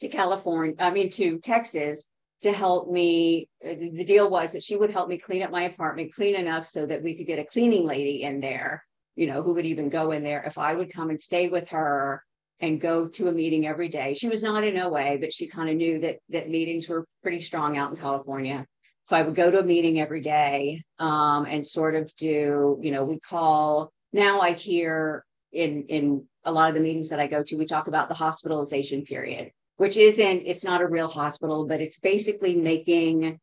to 0.00 0.08
California, 0.08 0.74
I 0.78 0.90
mean 0.90 1.10
to 1.10 1.38
Texas 1.40 2.06
to 2.42 2.52
help 2.52 2.90
me. 2.90 3.48
The 3.62 4.04
deal 4.04 4.30
was 4.30 4.52
that 4.52 4.62
she 4.62 4.76
would 4.76 4.90
help 4.90 5.08
me 5.08 5.18
clean 5.18 5.42
up 5.42 5.50
my 5.50 5.64
apartment, 5.64 6.14
clean 6.14 6.36
enough 6.36 6.66
so 6.66 6.86
that 6.86 7.02
we 7.02 7.16
could 7.16 7.26
get 7.26 7.38
a 7.38 7.44
cleaning 7.44 7.86
lady 7.86 8.22
in 8.22 8.40
there, 8.40 8.84
you 9.16 9.26
know, 9.26 9.42
who 9.42 9.54
would 9.54 9.66
even 9.66 9.88
go 9.88 10.12
in 10.12 10.22
there 10.22 10.42
if 10.44 10.58
I 10.58 10.74
would 10.74 10.92
come 10.92 11.10
and 11.10 11.20
stay 11.20 11.48
with 11.48 11.68
her 11.68 12.24
and 12.60 12.80
go 12.80 13.08
to 13.08 13.28
a 13.28 13.32
meeting 13.32 13.66
every 13.66 13.88
day. 13.88 14.14
She 14.14 14.28
was 14.28 14.42
not 14.42 14.64
in 14.64 14.78
OA, 14.78 15.18
but 15.18 15.32
she 15.32 15.48
kind 15.48 15.70
of 15.70 15.76
knew 15.76 16.00
that 16.00 16.18
that 16.28 16.50
meetings 16.50 16.88
were 16.88 17.06
pretty 17.22 17.40
strong 17.40 17.76
out 17.76 17.90
in 17.90 17.96
California 17.96 18.66
so 19.10 19.16
I 19.16 19.22
would 19.22 19.34
go 19.34 19.50
to 19.50 19.58
a 19.58 19.64
meeting 19.64 19.98
every 19.98 20.20
day 20.20 20.84
um, 21.00 21.44
and 21.44 21.66
sort 21.66 21.96
of 21.96 22.14
do, 22.14 22.78
you 22.80 22.92
know, 22.92 23.04
we 23.04 23.18
call 23.18 23.90
now 24.12 24.40
I 24.40 24.52
hear 24.52 25.24
in 25.50 25.86
in 25.88 26.26
a 26.44 26.52
lot 26.52 26.68
of 26.68 26.76
the 26.76 26.80
meetings 26.80 27.08
that 27.08 27.18
I 27.18 27.26
go 27.26 27.42
to, 27.42 27.58
we 27.58 27.66
talk 27.66 27.88
about 27.88 28.08
the 28.08 28.14
hospitalization 28.14 29.02
period, 29.02 29.50
which 29.80 29.96
isn't, 29.96 30.42
it's 30.44 30.62
not 30.62 30.82
a 30.82 30.86
real 30.86 31.08
hospital, 31.08 31.64
but 31.66 31.80
it's 31.80 31.98
basically 31.98 32.54
making, 32.54 33.40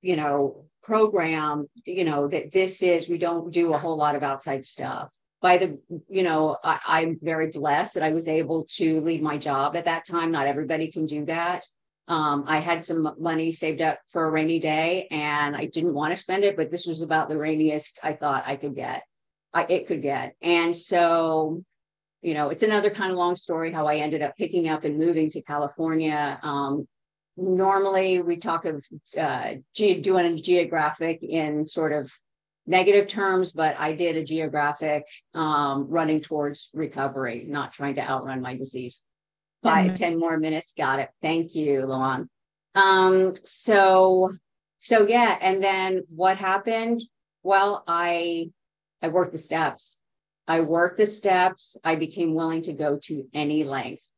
you 0.00 0.16
know, 0.16 0.64
program, 0.82 1.68
you 1.84 2.04
know, 2.04 2.26
that 2.26 2.50
this 2.50 2.82
is, 2.82 3.08
we 3.08 3.16
don't 3.16 3.52
do 3.52 3.72
a 3.72 3.78
whole 3.78 3.96
lot 3.96 4.16
of 4.16 4.24
outside 4.24 4.64
stuff. 4.64 5.14
By 5.40 5.58
the, 5.58 5.78
you 6.08 6.24
know, 6.24 6.56
I, 6.64 6.80
I'm 6.84 7.18
very 7.22 7.52
blessed 7.52 7.94
that 7.94 8.02
I 8.02 8.10
was 8.10 8.26
able 8.26 8.66
to 8.70 9.00
leave 9.02 9.22
my 9.22 9.38
job 9.38 9.76
at 9.76 9.84
that 9.84 10.04
time. 10.04 10.32
Not 10.32 10.48
everybody 10.48 10.90
can 10.90 11.06
do 11.06 11.24
that. 11.26 11.64
Um, 12.08 12.42
I 12.48 12.58
had 12.58 12.84
some 12.84 13.14
money 13.20 13.52
saved 13.52 13.82
up 13.82 14.00
for 14.10 14.24
a 14.24 14.30
rainy 14.32 14.58
day 14.58 15.06
and 15.12 15.54
I 15.54 15.66
didn't 15.66 15.94
want 15.94 16.12
to 16.12 16.20
spend 16.20 16.42
it, 16.42 16.56
but 16.56 16.72
this 16.72 16.86
was 16.86 17.02
about 17.02 17.28
the 17.28 17.38
rainiest 17.38 18.00
I 18.02 18.14
thought 18.14 18.42
I 18.48 18.56
could 18.56 18.74
get. 18.74 19.04
I, 19.54 19.62
it 19.68 19.86
could 19.86 20.02
get. 20.02 20.34
And 20.42 20.74
so, 20.74 21.62
you 22.22 22.34
know, 22.34 22.50
it's 22.50 22.62
another 22.62 22.90
kind 22.90 23.10
of 23.10 23.16
long 23.16 23.36
story 23.36 23.72
how 23.72 23.86
I 23.86 23.96
ended 23.96 24.22
up 24.22 24.36
picking 24.36 24.68
up 24.68 24.84
and 24.84 24.98
moving 24.98 25.30
to 25.30 25.42
California. 25.42 26.38
Um, 26.42 26.86
normally 27.36 28.20
we 28.20 28.36
talk 28.36 28.64
of 28.64 28.84
uh, 29.18 29.54
ge- 29.74 30.02
doing 30.02 30.26
a 30.26 30.40
geographic 30.40 31.22
in 31.22 31.66
sort 31.66 31.92
of 31.92 32.10
negative 32.66 33.08
terms, 33.08 33.52
but 33.52 33.78
I 33.78 33.94
did 33.94 34.16
a 34.16 34.24
geographic 34.24 35.04
um, 35.34 35.86
running 35.88 36.20
towards 36.20 36.68
recovery, 36.74 37.44
not 37.48 37.72
trying 37.72 37.94
to 37.96 38.08
outrun 38.08 38.42
my 38.42 38.56
disease. 38.56 39.02
Five, 39.62 39.94
10 39.94 40.18
more 40.18 40.38
minutes. 40.38 40.72
Got 40.76 41.00
it. 41.00 41.10
Thank 41.20 41.54
you, 41.54 41.84
Luan. 41.84 42.30
Um, 42.74 43.34
so, 43.44 44.32
so 44.78 45.06
yeah. 45.06 45.36
And 45.38 45.62
then 45.62 46.04
what 46.08 46.38
happened? 46.38 47.02
Well, 47.42 47.84
I, 47.86 48.50
I 49.02 49.08
worked 49.08 49.32
the 49.32 49.38
steps. 49.38 49.99
I 50.48 50.60
worked 50.60 50.98
the 50.98 51.06
steps. 51.06 51.76
I 51.84 51.96
became 51.96 52.34
willing 52.34 52.62
to 52.62 52.72
go 52.72 52.98
to 53.04 53.28
any 53.32 53.64
length. 53.64 54.08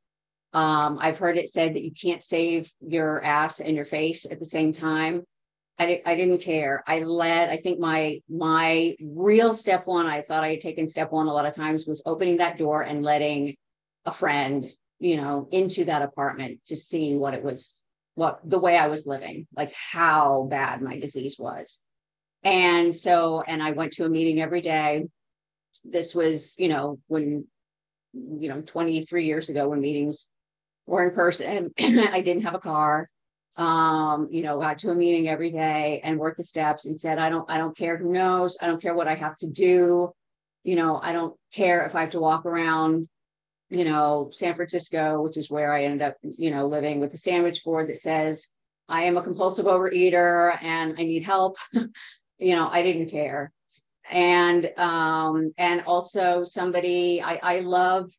Um, 0.52 0.99
I've 1.00 1.19
heard 1.19 1.38
it 1.38 1.49
said 1.49 1.75
that 1.75 1.83
you 1.83 1.93
can't 1.93 2.23
save 2.23 2.71
your 2.81 3.23
ass 3.23 3.61
and 3.61 3.75
your 3.75 3.85
face 3.85 4.26
at 4.31 4.38
the 4.38 4.47
same 4.47 4.73
time. 4.73 5.25
I, 5.79 6.02
I 6.05 6.14
didn't 6.14 6.43
care. 6.43 6.85
I 6.87 7.00
led, 7.00 7.49
I 7.49 7.57
think 7.57 7.81
my 7.81 8.21
my 8.29 8.95
real 9.02 9.55
step 9.55 9.87
one, 9.87 10.07
I 10.07 10.23
thought 10.23 10.45
I 10.45 10.50
had 10.50 10.61
taken 10.61 10.87
step 10.87 11.11
one 11.11 11.26
a 11.26 11.33
lot 11.33 11.47
of 11.47 11.55
times, 11.55 11.87
was 11.87 12.02
opening 12.05 12.37
that 12.37 12.59
door 12.59 12.83
and 12.83 13.02
letting 13.02 13.57
a 14.05 14.12
friend, 14.12 14.67
you 14.99 15.17
know, 15.17 15.49
into 15.50 15.87
that 15.87 16.02
apartment 16.02 16.61
to 16.67 16.76
see 16.76 17.17
what 17.17 17.35
it 17.35 17.43
was, 17.43 17.83
what 18.14 18.41
the 18.45 18.59
way 18.59 18.76
I 18.76 18.88
was 18.88 19.07
living, 19.07 19.47
like 19.57 19.73
how 19.73 20.47
bad 20.50 20.83
my 20.83 20.99
disease 20.99 21.37
was. 21.38 21.81
And 22.45 22.95
so, 22.95 23.43
and 23.47 23.62
I 23.62 23.73
went 23.73 23.93
to 23.93 24.05
a 24.05 24.11
meeting 24.11 24.41
every 24.41 24.61
day. 24.61 25.07
This 25.85 26.15
was, 26.15 26.55
you 26.59 26.69
know, 26.69 26.99
when, 27.09 27.47
you 28.12 28.49
know, 28.49 28.61
23 28.62 29.27
years 29.27 29.49
ago 29.49 29.69
when 29.69 29.81
meetings 29.81 30.29
were 30.87 31.09
in 31.09 31.15
person. 31.15 31.73
I 31.79 32.21
didn't 32.23 32.45
have 32.45 32.55
a 32.55 32.61
car 32.61 33.09
um, 33.57 34.29
you 34.31 34.43
know, 34.43 34.59
got 34.59 34.79
to 34.79 34.91
a 34.91 34.95
meeting 34.95 35.29
every 35.29 35.51
day 35.51 36.01
and 36.03 36.19
worked 36.19 36.39
the 36.39 36.45
steps 36.45 36.87
and 36.87 36.99
said, 36.99 37.19
I 37.19 37.29
don't, 37.29 37.49
I 37.51 37.59
don't 37.59 37.77
care 37.77 37.97
who 37.97 38.12
knows, 38.12 38.57
I 38.61 38.67
don't 38.67 38.81
care 38.81 38.95
what 38.95 39.09
I 39.09 39.15
have 39.15 39.37
to 39.39 39.47
do. 39.47 40.11
You 40.65 40.77
know, 40.77 40.99
I 41.03 41.12
don't 41.12 41.35
care 41.53 41.85
if 41.85 41.95
I 41.95 42.03
have 42.03 42.11
to 42.11 42.21
walk 42.21 42.47
around, 42.47 43.09
you 43.69 43.85
know, 43.85 44.31
San 44.33 44.55
Francisco, 44.55 45.21
which 45.23 45.37
is 45.37 45.51
where 45.51 45.73
I 45.73 45.85
ended 45.85 46.03
up, 46.03 46.17
you 46.23 46.51
know, 46.51 46.67
living 46.67 47.01
with 47.01 47.12
a 47.15 47.19
sandwich 47.19 47.65
board 47.65 47.89
that 47.89 47.99
says, 47.99 48.49
I 48.89 49.03
am 49.05 49.17
a 49.17 49.23
compulsive 49.23 49.67
overeater 49.67 50.57
and 50.62 50.95
I 50.99 51.03
need 51.03 51.25
help. 51.25 51.57
you 52.39 52.57
know, 52.57 52.69
I 52.69 52.83
didn't 52.83 53.11
care. 53.11 53.53
And 54.11 54.71
um, 54.76 55.52
and 55.59 55.82
also 55.87 56.42
somebody 56.42 57.23
I, 57.23 57.40
I 57.42 57.61
love 57.61 58.11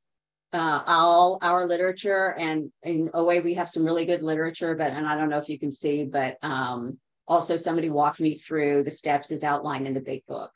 uh, 0.53 0.83
all 0.85 1.39
our 1.41 1.65
literature 1.65 2.35
and 2.37 2.71
in 2.83 3.09
OA 3.13 3.41
we 3.41 3.55
have 3.55 3.69
some 3.69 3.83
really 3.83 4.05
good 4.05 4.21
literature, 4.21 4.75
but 4.75 4.91
and 4.91 5.07
I 5.07 5.17
don't 5.17 5.29
know 5.29 5.39
if 5.39 5.49
you 5.49 5.59
can 5.59 5.71
see, 5.71 6.05
but 6.05 6.37
um, 6.41 6.99
also 7.27 7.57
somebody 7.57 7.89
walked 7.89 8.19
me 8.19 8.37
through 8.37 8.83
the 8.83 8.91
steps 8.91 9.31
as 9.31 9.43
outlined 9.43 9.87
in 9.87 9.93
the 9.93 10.01
big 10.01 10.25
book. 10.27 10.51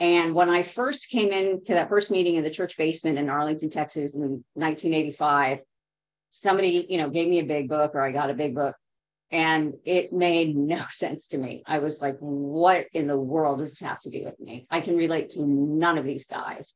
And 0.00 0.34
when 0.34 0.48
I 0.48 0.62
first 0.62 1.08
came 1.08 1.32
into 1.32 1.74
that 1.74 1.88
first 1.88 2.10
meeting 2.10 2.36
in 2.36 2.44
the 2.44 2.50
church 2.50 2.76
basement 2.76 3.18
in 3.18 3.28
Arlington, 3.28 3.68
Texas 3.68 4.14
in 4.14 4.44
1985, 4.54 5.58
somebody, 6.30 6.86
you 6.88 6.98
know, 6.98 7.10
gave 7.10 7.28
me 7.28 7.40
a 7.40 7.44
big 7.44 7.68
book 7.68 7.94
or 7.94 8.02
I 8.02 8.12
got 8.12 8.30
a 8.30 8.34
big 8.34 8.54
book 8.54 8.76
and 9.30 9.74
it 9.84 10.12
made 10.12 10.56
no 10.56 10.84
sense 10.90 11.28
to 11.28 11.38
me. 11.38 11.62
I 11.66 11.78
was 11.78 12.00
like, 12.00 12.16
what 12.18 12.86
in 12.92 13.06
the 13.06 13.16
world 13.16 13.58
does 13.58 13.70
this 13.70 13.80
have 13.80 14.00
to 14.00 14.10
do 14.10 14.24
with 14.24 14.38
me? 14.40 14.66
I 14.70 14.80
can 14.80 14.96
relate 14.96 15.30
to 15.30 15.46
none 15.46 15.98
of 15.98 16.04
these 16.04 16.24
guys. 16.24 16.74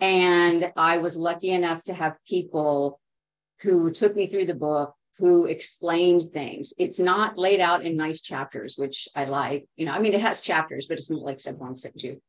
And 0.00 0.72
I 0.76 0.98
was 0.98 1.16
lucky 1.16 1.50
enough 1.50 1.82
to 1.84 1.94
have 1.94 2.16
people 2.26 3.00
who 3.60 3.90
took 3.90 4.14
me 4.14 4.26
through 4.26 4.46
the 4.46 4.54
book 4.54 4.94
who 5.18 5.46
explained 5.46 6.30
things. 6.32 6.72
It's 6.78 7.00
not 7.00 7.36
laid 7.36 7.60
out 7.60 7.84
in 7.84 7.96
nice 7.96 8.20
chapters, 8.20 8.76
which 8.76 9.08
I 9.16 9.24
like. 9.24 9.66
You 9.76 9.86
know, 9.86 9.92
I 9.92 9.98
mean, 9.98 10.14
it 10.14 10.20
has 10.20 10.40
chapters, 10.40 10.86
but 10.86 10.96
it's 10.96 11.10
not 11.10 11.22
like 11.22 11.40
step 11.40 11.56
one, 11.56 11.74
step 11.74 11.94
two. 11.98 12.20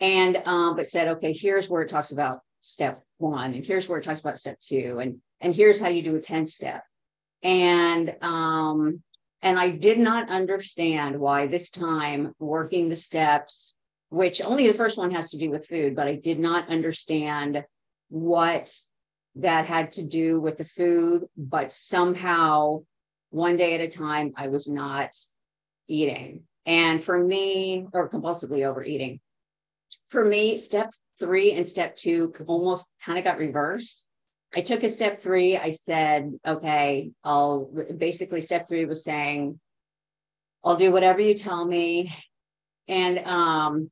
And 0.00 0.42
um, 0.44 0.76
but 0.76 0.86
said, 0.86 1.08
okay, 1.08 1.32
here's 1.32 1.70
where 1.70 1.80
it 1.80 1.88
talks 1.88 2.12
about 2.12 2.40
step 2.60 3.02
one, 3.16 3.54
and 3.54 3.64
here's 3.64 3.88
where 3.88 3.98
it 3.98 4.04
talks 4.04 4.20
about 4.20 4.38
step 4.38 4.60
two, 4.60 4.98
and 5.00 5.20
and 5.40 5.54
here's 5.54 5.80
how 5.80 5.88
you 5.88 6.02
do 6.02 6.16
a 6.16 6.20
10 6.20 6.46
step. 6.46 6.82
And 7.42 8.14
um, 8.22 9.02
and 9.42 9.58
I 9.58 9.70
did 9.70 9.98
not 9.98 10.28
understand 10.28 11.18
why 11.18 11.46
this 11.46 11.70
time 11.70 12.34
working 12.38 12.88
the 12.88 12.96
steps 12.96 13.76
which 14.08 14.40
only 14.40 14.66
the 14.66 14.74
first 14.74 14.96
one 14.96 15.10
has 15.10 15.30
to 15.30 15.38
do 15.38 15.50
with 15.50 15.66
food, 15.66 15.96
but 15.96 16.06
I 16.06 16.14
did 16.14 16.38
not 16.38 16.68
understand 16.68 17.64
what 18.08 18.74
that 19.36 19.66
had 19.66 19.92
to 19.92 20.04
do 20.04 20.40
with 20.40 20.58
the 20.58 20.64
food. 20.64 21.24
But 21.36 21.72
somehow, 21.72 22.84
one 23.30 23.56
day 23.56 23.74
at 23.74 23.80
a 23.80 23.88
time, 23.88 24.32
I 24.36 24.48
was 24.48 24.68
not 24.68 25.10
eating. 25.88 26.44
And 26.64 27.02
for 27.02 27.18
me, 27.18 27.86
or 27.92 28.08
compulsively 28.08 28.64
overeating, 28.64 29.20
for 30.08 30.24
me, 30.24 30.56
step 30.56 30.92
three 31.18 31.52
and 31.52 31.66
step 31.66 31.96
two 31.96 32.32
almost 32.46 32.86
kind 33.04 33.18
of 33.18 33.24
got 33.24 33.38
reversed. 33.38 34.05
I 34.54 34.62
took 34.62 34.82
a 34.82 34.90
step 34.90 35.20
three. 35.20 35.56
I 35.56 35.70
said, 35.70 36.38
okay, 36.46 37.10
I'll 37.24 37.70
basically 37.96 38.40
step 38.40 38.68
three 38.68 38.84
was 38.84 39.04
saying, 39.04 39.60
I'll 40.64 40.76
do 40.76 40.90
whatever 40.90 41.20
you 41.20 41.34
tell 41.34 41.64
me. 41.64 42.14
And 42.88 43.18
um 43.18 43.90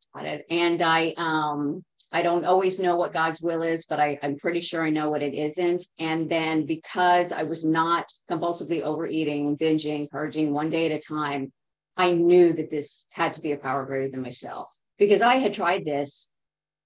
and 0.50 0.80
i 0.80 1.14
um 1.16 1.84
i 2.12 2.22
don't 2.22 2.44
always 2.44 2.78
know 2.78 2.94
what 2.94 3.12
god's 3.12 3.40
will 3.42 3.62
is 3.62 3.86
but 3.86 3.98
I, 3.98 4.20
i'm 4.22 4.36
pretty 4.38 4.60
sure 4.60 4.84
i 4.84 4.90
know 4.90 5.10
what 5.10 5.22
it 5.22 5.34
isn't. 5.34 5.84
And 5.98 6.30
then 6.30 6.64
because 6.64 7.32
i 7.32 7.42
was 7.42 7.64
not 7.64 8.12
compulsively 8.30 8.82
overeating 8.82 9.56
binging 9.56 10.08
purging 10.10 10.52
one 10.52 10.70
day 10.70 10.86
at 10.86 10.92
a 10.92 11.00
time 11.00 11.52
i 11.96 12.12
knew 12.12 12.52
that 12.52 12.70
this 12.70 13.06
had 13.10 13.34
to 13.34 13.40
be 13.40 13.50
a 13.50 13.56
power 13.56 13.84
greater 13.84 14.08
than 14.10 14.22
myself 14.22 14.68
because 14.96 15.22
i 15.22 15.36
had 15.36 15.54
tried 15.54 15.84
this 15.84 16.30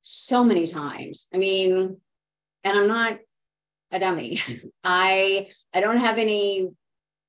so 0.02 0.42
many 0.42 0.66
times. 0.66 1.26
I 1.34 1.36
mean 1.36 2.00
and 2.64 2.78
i'm 2.78 2.88
not 2.88 3.18
a 3.92 3.98
dummy 3.98 4.36
mm-hmm. 4.36 4.68
i 4.84 5.48
i 5.74 5.80
don't 5.80 5.98
have 5.98 6.18
any 6.18 6.68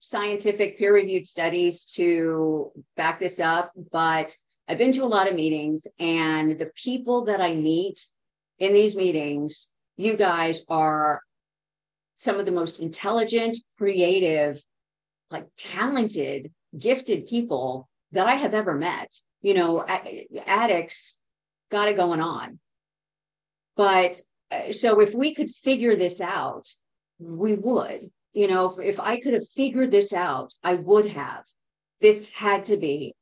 scientific 0.01 0.78
peer 0.78 0.94
reviewed 0.94 1.28
studies 1.28 1.86
to 1.86 2.72
back 2.96 3.20
this 3.20 3.39
up 3.39 3.72
but 3.92 4.36
I've 4.70 4.78
been 4.78 4.92
to 4.92 5.04
a 5.04 5.06
lot 5.06 5.28
of 5.28 5.34
meetings, 5.34 5.88
and 5.98 6.60
the 6.60 6.72
people 6.75 7.25
that 7.25 7.42
I 7.42 7.56
meet 7.56 8.06
in 8.60 8.72
these 8.72 8.96
meetings, 8.96 9.74
you 9.98 10.16
guys 10.16 10.62
are 10.70 11.24
some 12.18 12.39
of 12.39 12.46
the 12.46 12.51
most 12.51 12.80
intelligent, 12.80 13.58
creative, 13.80 14.62
like 15.32 15.48
talented, 15.58 16.51
gifted 16.78 17.25
people 17.25 17.89
that 18.12 18.28
I 18.28 18.36
have 18.36 18.54
ever 18.54 18.75
met. 18.75 19.12
You 19.42 19.56
know, 19.56 19.84
addicts 20.46 21.20
got 21.72 21.88
it 21.88 21.96
going 21.96 22.22
on. 22.22 22.60
But 23.75 24.22
so 24.72 25.00
if 25.00 25.13
we 25.13 25.34
could 25.34 25.50
figure 25.50 25.96
this 25.96 26.22
out, 26.22 26.68
we 27.20 27.56
would. 27.56 28.01
You 28.34 28.48
know, 28.48 28.68
if, 28.68 28.79
if 28.79 29.00
I 29.00 29.20
could 29.20 29.34
have 29.34 29.48
figured 29.56 29.91
this 29.91 30.13
out, 30.13 30.53
I 30.63 30.75
would 30.75 31.08
have. 31.10 31.44
This 32.01 32.25
had 32.34 32.65
to 32.65 32.77
be 32.77 33.15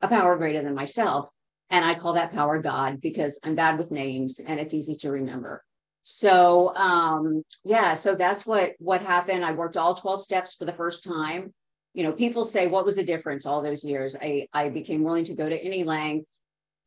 a 0.00 0.08
power 0.08 0.36
greater 0.36 0.62
than 0.62 0.74
myself. 0.74 1.30
And 1.70 1.84
I 1.84 1.94
call 1.94 2.14
that 2.14 2.32
power 2.32 2.60
God 2.60 3.00
because 3.00 3.38
I'm 3.44 3.54
bad 3.54 3.78
with 3.78 3.90
names 3.90 4.40
and 4.40 4.60
it's 4.60 4.74
easy 4.74 4.94
to 4.96 5.10
remember. 5.10 5.64
So 6.02 6.74
um, 6.74 7.42
yeah, 7.64 7.94
so 7.94 8.14
that's 8.14 8.44
what 8.44 8.72
what 8.78 9.02
happened. 9.02 9.44
I 9.44 9.52
worked 9.52 9.76
all 9.76 9.94
12 9.94 10.22
steps 10.22 10.54
for 10.54 10.64
the 10.64 10.72
first 10.72 11.04
time. 11.04 11.54
You 11.94 12.04
know, 12.04 12.12
people 12.12 12.44
say, 12.44 12.66
what 12.66 12.84
was 12.84 12.96
the 12.96 13.04
difference 13.04 13.46
all 13.46 13.62
those 13.62 13.84
years? 13.84 14.16
I, 14.20 14.48
I 14.52 14.70
became 14.70 15.02
willing 15.02 15.24
to 15.26 15.34
go 15.34 15.48
to 15.48 15.56
any 15.56 15.84
length. 15.84 16.30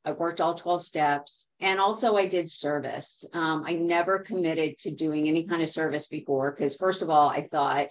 I 0.05 0.11
worked 0.11 0.39
all 0.39 0.53
12 0.53 0.83
steps. 0.83 1.49
And 1.59 1.79
also 1.79 2.15
I 2.15 2.27
did 2.27 2.49
service. 2.49 3.25
Um, 3.33 3.63
I 3.65 3.73
never 3.73 4.19
committed 4.19 4.77
to 4.79 4.91
doing 4.91 5.27
any 5.27 5.45
kind 5.45 5.61
of 5.61 5.69
service 5.69 6.07
before 6.07 6.51
because 6.51 6.75
first 6.75 7.01
of 7.01 7.09
all, 7.09 7.29
I 7.29 7.47
thought 7.47 7.89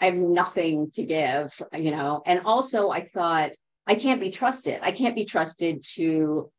I 0.00 0.06
have 0.06 0.14
nothing 0.14 0.90
to 0.92 1.04
give, 1.04 1.60
you 1.72 1.90
know, 1.90 2.22
and 2.24 2.40
also 2.44 2.90
I 2.90 3.04
thought 3.04 3.50
I 3.86 3.96
can't 3.96 4.20
be 4.20 4.30
trusted. 4.30 4.78
I 4.82 4.92
can't 4.92 5.16
be 5.16 5.24
trusted 5.24 5.84
to, 5.94 6.50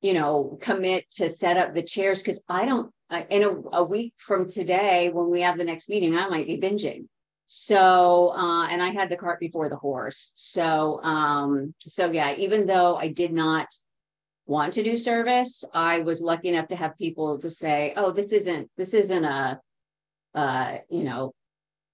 you 0.00 0.14
know, 0.14 0.58
commit 0.60 1.10
to 1.16 1.28
set 1.28 1.56
up 1.56 1.74
the 1.74 1.82
chairs 1.82 2.22
because 2.22 2.42
I 2.48 2.64
don't. 2.64 2.90
Uh, 3.10 3.22
in 3.28 3.42
a, 3.42 3.76
a, 3.76 3.84
week 3.84 4.14
from 4.16 4.48
today, 4.48 5.10
when 5.12 5.28
we 5.28 5.42
have 5.42 5.58
the 5.58 5.64
next 5.64 5.90
meeting, 5.90 6.16
I 6.16 6.26
might 6.28 6.46
be 6.46 6.58
binging. 6.58 7.06
So, 7.48 8.32
uh, 8.34 8.66
and 8.66 8.82
I 8.82 8.90
had 8.90 9.10
the 9.10 9.16
cart 9.16 9.40
before 9.40 9.68
the 9.68 9.76
horse. 9.76 10.32
So, 10.36 11.02
um, 11.02 11.74
so 11.80 12.10
yeah, 12.10 12.34
even 12.36 12.66
though 12.66 12.96
I 12.96 13.08
did 13.08 13.32
not 13.32 13.68
want 14.46 14.74
to 14.74 14.82
do 14.82 14.96
service, 14.96 15.64
I 15.72 16.00
was 16.00 16.20
lucky 16.20 16.48
enough 16.48 16.68
to 16.68 16.76
have 16.76 16.98
people 16.98 17.38
to 17.38 17.50
say, 17.50 17.94
"Oh, 17.96 18.10
this 18.10 18.32
isn't 18.32 18.70
this 18.76 18.94
isn't 18.94 19.24
a, 19.24 19.60
uh, 20.34 20.78
you 20.90 21.04
know, 21.04 21.32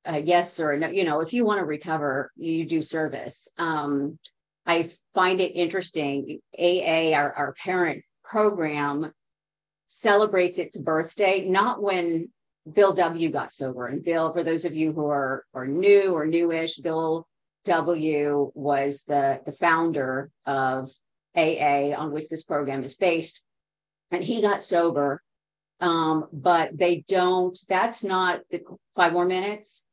a 0.04 0.18
yes 0.18 0.58
or 0.60 0.76
no. 0.76 0.88
You 0.88 1.04
know, 1.04 1.20
if 1.20 1.32
you 1.32 1.44
want 1.44 1.60
to 1.60 1.66
recover, 1.66 2.30
you 2.36 2.66
do 2.66 2.82
service." 2.82 3.48
Um, 3.58 4.18
I 4.66 4.90
find 5.14 5.40
it 5.40 5.52
interesting. 5.52 6.40
AA, 6.58 7.12
our, 7.12 7.32
our 7.32 7.54
parent 7.54 8.02
program, 8.24 9.12
celebrates 9.92 10.58
its 10.58 10.78
birthday, 10.78 11.44
not 11.48 11.82
when 11.82 12.28
Bill 12.72 12.92
W 12.92 13.30
got 13.30 13.52
sober. 13.52 13.86
And 13.88 14.04
Bill, 14.04 14.32
for 14.32 14.44
those 14.44 14.64
of 14.64 14.74
you 14.74 14.92
who 14.92 15.06
are, 15.06 15.44
are 15.52 15.66
new 15.66 16.14
or 16.14 16.26
newish, 16.26 16.76
Bill 16.76 17.26
W 17.64 18.52
was 18.54 19.02
the, 19.06 19.40
the 19.44 19.52
founder 19.52 20.30
of 20.46 20.90
AA 21.36 21.94
on 21.96 22.12
which 22.12 22.28
this 22.28 22.42
program 22.44 22.82
is 22.84 22.94
based. 22.94 23.40
And 24.10 24.22
he 24.24 24.40
got 24.42 24.62
sober. 24.62 25.22
Um, 25.80 26.26
but 26.32 26.76
they 26.76 27.04
don't, 27.08 27.58
that's 27.68 28.04
not 28.04 28.40
the 28.50 28.60
five 28.94 29.12
more 29.14 29.24
minutes. 29.24 29.84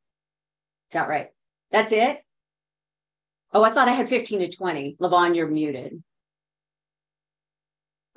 Is 0.90 0.92
that 0.92 1.08
right? 1.08 1.28
That's 1.70 1.92
it? 1.92 2.18
Oh, 3.52 3.62
I 3.62 3.70
thought 3.70 3.88
I 3.88 3.92
had 3.92 4.08
15 4.08 4.40
to 4.40 4.48
20. 4.50 4.96
Levon, 5.00 5.34
you're 5.34 5.48
muted. 5.48 6.02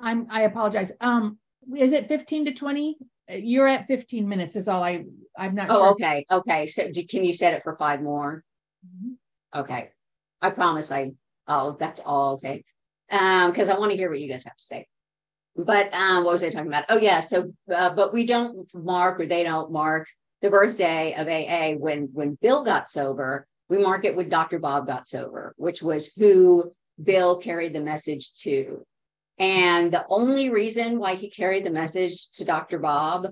I'm, 0.00 0.26
I 0.30 0.42
apologize. 0.42 0.92
Um, 1.00 1.38
is 1.76 1.92
it 1.92 2.08
15 2.08 2.46
to 2.46 2.52
20? 2.52 2.98
You're 3.30 3.68
at 3.68 3.86
15 3.86 4.28
minutes 4.28 4.56
is 4.56 4.68
all 4.68 4.82
I, 4.82 5.04
I'm 5.38 5.54
not 5.54 5.68
Oh, 5.70 5.78
sure. 5.78 5.88
okay. 5.92 6.26
Okay. 6.30 6.66
So 6.66 6.90
do- 6.90 7.06
can 7.06 7.24
you 7.24 7.32
set 7.32 7.54
it 7.54 7.62
for 7.62 7.76
five 7.76 8.02
more? 8.02 8.44
Mhm. 8.86 9.14
Okay. 9.54 9.90
I 10.42 10.50
promise 10.50 10.90
I, 10.90 11.12
oh, 11.46 11.76
that's 11.78 12.00
all 12.00 12.30
I'll 12.30 12.38
take. 12.38 12.66
Um, 13.12 13.50
because 13.50 13.68
I 13.68 13.78
want 13.78 13.92
to 13.92 13.96
hear 13.96 14.10
what 14.10 14.20
you 14.20 14.28
guys 14.28 14.44
have 14.44 14.56
to 14.56 14.64
say. 14.64 14.86
But 15.54 15.92
um, 15.92 16.24
what 16.24 16.32
was 16.32 16.42
I 16.42 16.48
talking 16.48 16.68
about? 16.68 16.86
Oh, 16.88 16.96
yeah. 16.96 17.20
So, 17.20 17.52
uh, 17.72 17.90
but 17.90 18.12
we 18.12 18.24
don't 18.24 18.66
mark 18.74 19.20
or 19.20 19.26
they 19.26 19.42
don't 19.42 19.70
mark 19.70 20.08
the 20.40 20.48
birthday 20.50 21.14
of 21.14 21.28
AA 21.28 21.78
when 21.78 22.08
when 22.12 22.38
Bill 22.40 22.64
got 22.64 22.88
sober. 22.88 23.46
We 23.68 23.78
mark 23.78 24.04
it 24.04 24.16
when 24.16 24.28
Dr. 24.28 24.58
Bob 24.58 24.86
got 24.86 25.06
sober, 25.06 25.54
which 25.56 25.82
was 25.82 26.12
who 26.16 26.72
Bill 27.02 27.38
carried 27.38 27.74
the 27.74 27.80
message 27.80 28.32
to. 28.40 28.84
And 29.38 29.92
the 29.92 30.06
only 30.08 30.50
reason 30.50 30.98
why 30.98 31.14
he 31.14 31.30
carried 31.30 31.64
the 31.64 31.70
message 31.70 32.30
to 32.32 32.44
Dr. 32.44 32.78
Bob 32.78 33.26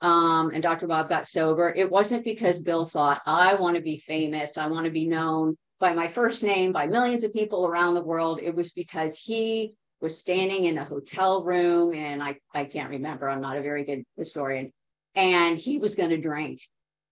um, 0.00 0.50
and 0.50 0.62
Dr. 0.62 0.86
Bob 0.86 1.08
got 1.08 1.26
sober, 1.26 1.72
it 1.74 1.90
wasn't 1.90 2.24
because 2.24 2.58
Bill 2.58 2.86
thought, 2.86 3.22
I 3.24 3.54
want 3.54 3.76
to 3.76 3.82
be 3.82 3.98
famous, 3.98 4.58
I 4.58 4.66
want 4.66 4.84
to 4.84 4.90
be 4.90 5.06
known 5.06 5.56
by 5.84 5.92
my 5.92 6.08
first 6.08 6.42
name 6.42 6.72
by 6.72 6.86
millions 6.86 7.24
of 7.24 7.32
people 7.34 7.66
around 7.66 7.92
the 7.92 8.00
world. 8.00 8.40
It 8.42 8.56
was 8.56 8.72
because 8.72 9.18
he 9.18 9.74
was 10.00 10.16
standing 10.16 10.64
in 10.64 10.78
a 10.78 10.84
hotel 10.84 11.44
room, 11.44 11.92
and 11.92 12.22
I, 12.22 12.38
I 12.54 12.64
can't 12.64 12.88
remember, 12.88 13.28
I'm 13.28 13.42
not 13.42 13.58
a 13.58 13.62
very 13.62 13.84
good 13.84 14.02
historian, 14.16 14.72
and 15.14 15.58
he 15.58 15.76
was 15.76 15.94
going 15.94 16.08
to 16.08 16.16
drink. 16.16 16.62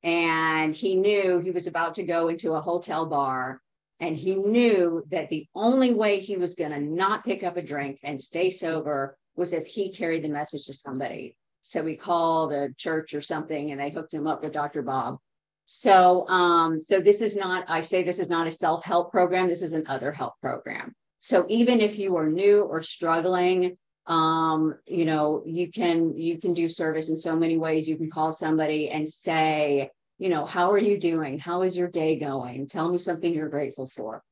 And 0.02 0.75
he 0.75 0.97
knew 0.97 1.38
he 1.38 1.50
was 1.50 1.67
about 1.67 1.97
to 1.97 2.02
go 2.02 2.29
into 2.29 2.55
a 2.55 2.62
hotel 2.62 3.05
bar 3.05 3.61
and 4.00 4.17
he 4.17 4.37
knew 4.37 5.05
that 5.11 5.29
the 5.29 5.47
only 5.55 5.93
way 5.93 6.19
he 6.19 6.38
was 6.38 6.55
going 6.55 6.73
to 6.73 6.81
not 6.81 7.25
pick 7.25 7.45
up 7.45 7.59
a 7.59 7.62
drink 7.62 8.00
and 8.02 8.21
stay 8.21 8.49
sober 8.49 9.19
was 9.37 9.52
if 9.52 9.67
he 9.67 9.93
carried 9.93 10.25
the 10.25 10.29
message 10.29 10.64
to 10.64 10.73
somebody. 10.73 11.37
So 11.61 11.83
we 11.83 11.95
called 11.95 12.55
a 12.55 12.73
church 12.79 13.12
or 13.12 13.21
something 13.21 13.71
and 13.71 13.79
they 13.79 13.91
hooked 13.91 14.14
him 14.14 14.26
up 14.26 14.43
with 14.43 14.55
Dr. 14.55 14.81
Bob. 14.81 15.19
So 15.66 16.28
um, 16.28 16.78
so 16.78 17.00
this 17.00 17.21
is 17.21 17.37
not, 17.37 17.64
I 17.69 17.81
say 17.81 18.02
this 18.02 18.19
is 18.19 18.28
not 18.28 18.47
a 18.47 18.50
self-help 18.50 19.11
program, 19.11 19.49
this 19.49 19.62
is 19.62 19.73
an 19.73 19.85
other 19.87 20.12
help 20.12 20.35
program. 20.40 20.95
So 21.21 21.47
even 21.49 21.81
if 21.81 21.99
you 21.99 22.16
are 22.16 22.28
new 22.28 22.62
or 22.62 22.83
struggling, 22.83 23.76
um, 24.07 24.75
you 24.87 25.04
know, 25.04 25.42
you 25.47 25.71
can 25.71 26.16
you 26.16 26.38
can 26.38 26.54
do 26.54 26.69
service 26.69 27.09
in 27.09 27.16
so 27.16 27.37
many 27.37 27.57
ways. 27.57 27.88
You 27.88 27.97
can 27.97 28.11
call 28.11 28.33
somebody 28.33 28.90
and 28.90 29.09
say, 29.09 29.90
you 30.19 30.28
know, 30.28 30.45
how 30.45 30.71
are 30.73 30.78
you 30.78 30.99
doing? 30.99 31.38
How 31.38 31.62
is 31.62 31.76
your 31.76 31.88
day 31.88 32.19
going? 32.19 32.69
Tell 32.69 32.90
me 32.90 32.99
something 32.99 33.33
you're 33.33 33.49
grateful 33.49 33.88
for. 33.95 34.23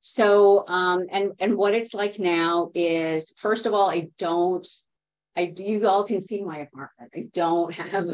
So, 0.00 0.66
um, 0.68 1.06
and 1.10 1.32
and 1.38 1.56
what 1.56 1.74
it's 1.74 1.92
like 1.92 2.18
now 2.18 2.70
is, 2.74 3.34
first 3.36 3.66
of 3.66 3.74
all, 3.74 3.90
I 3.90 4.08
don't, 4.18 4.66
I 5.36 5.52
you 5.56 5.86
all 5.86 6.04
can 6.04 6.22
see 6.22 6.42
my 6.42 6.58
apartment. 6.58 7.12
I 7.14 7.28
don't 7.34 7.72
have, 7.74 8.06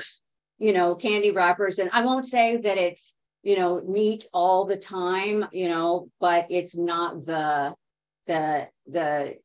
you 0.58 0.72
know, 0.72 0.94
candy 0.94 1.30
wrappers, 1.30 1.78
and 1.78 1.90
I 1.92 2.04
won't 2.04 2.24
say 2.24 2.56
that 2.56 2.78
it's, 2.78 3.14
you 3.42 3.56
know, 3.56 3.80
neat 3.86 4.26
all 4.32 4.64
the 4.64 4.76
time, 4.76 5.46
you 5.52 5.68
know, 5.68 6.08
but 6.20 6.46
it's 6.50 6.74
not 6.76 7.26
the, 7.26 7.74
the 8.26 8.68
the 8.86 9.36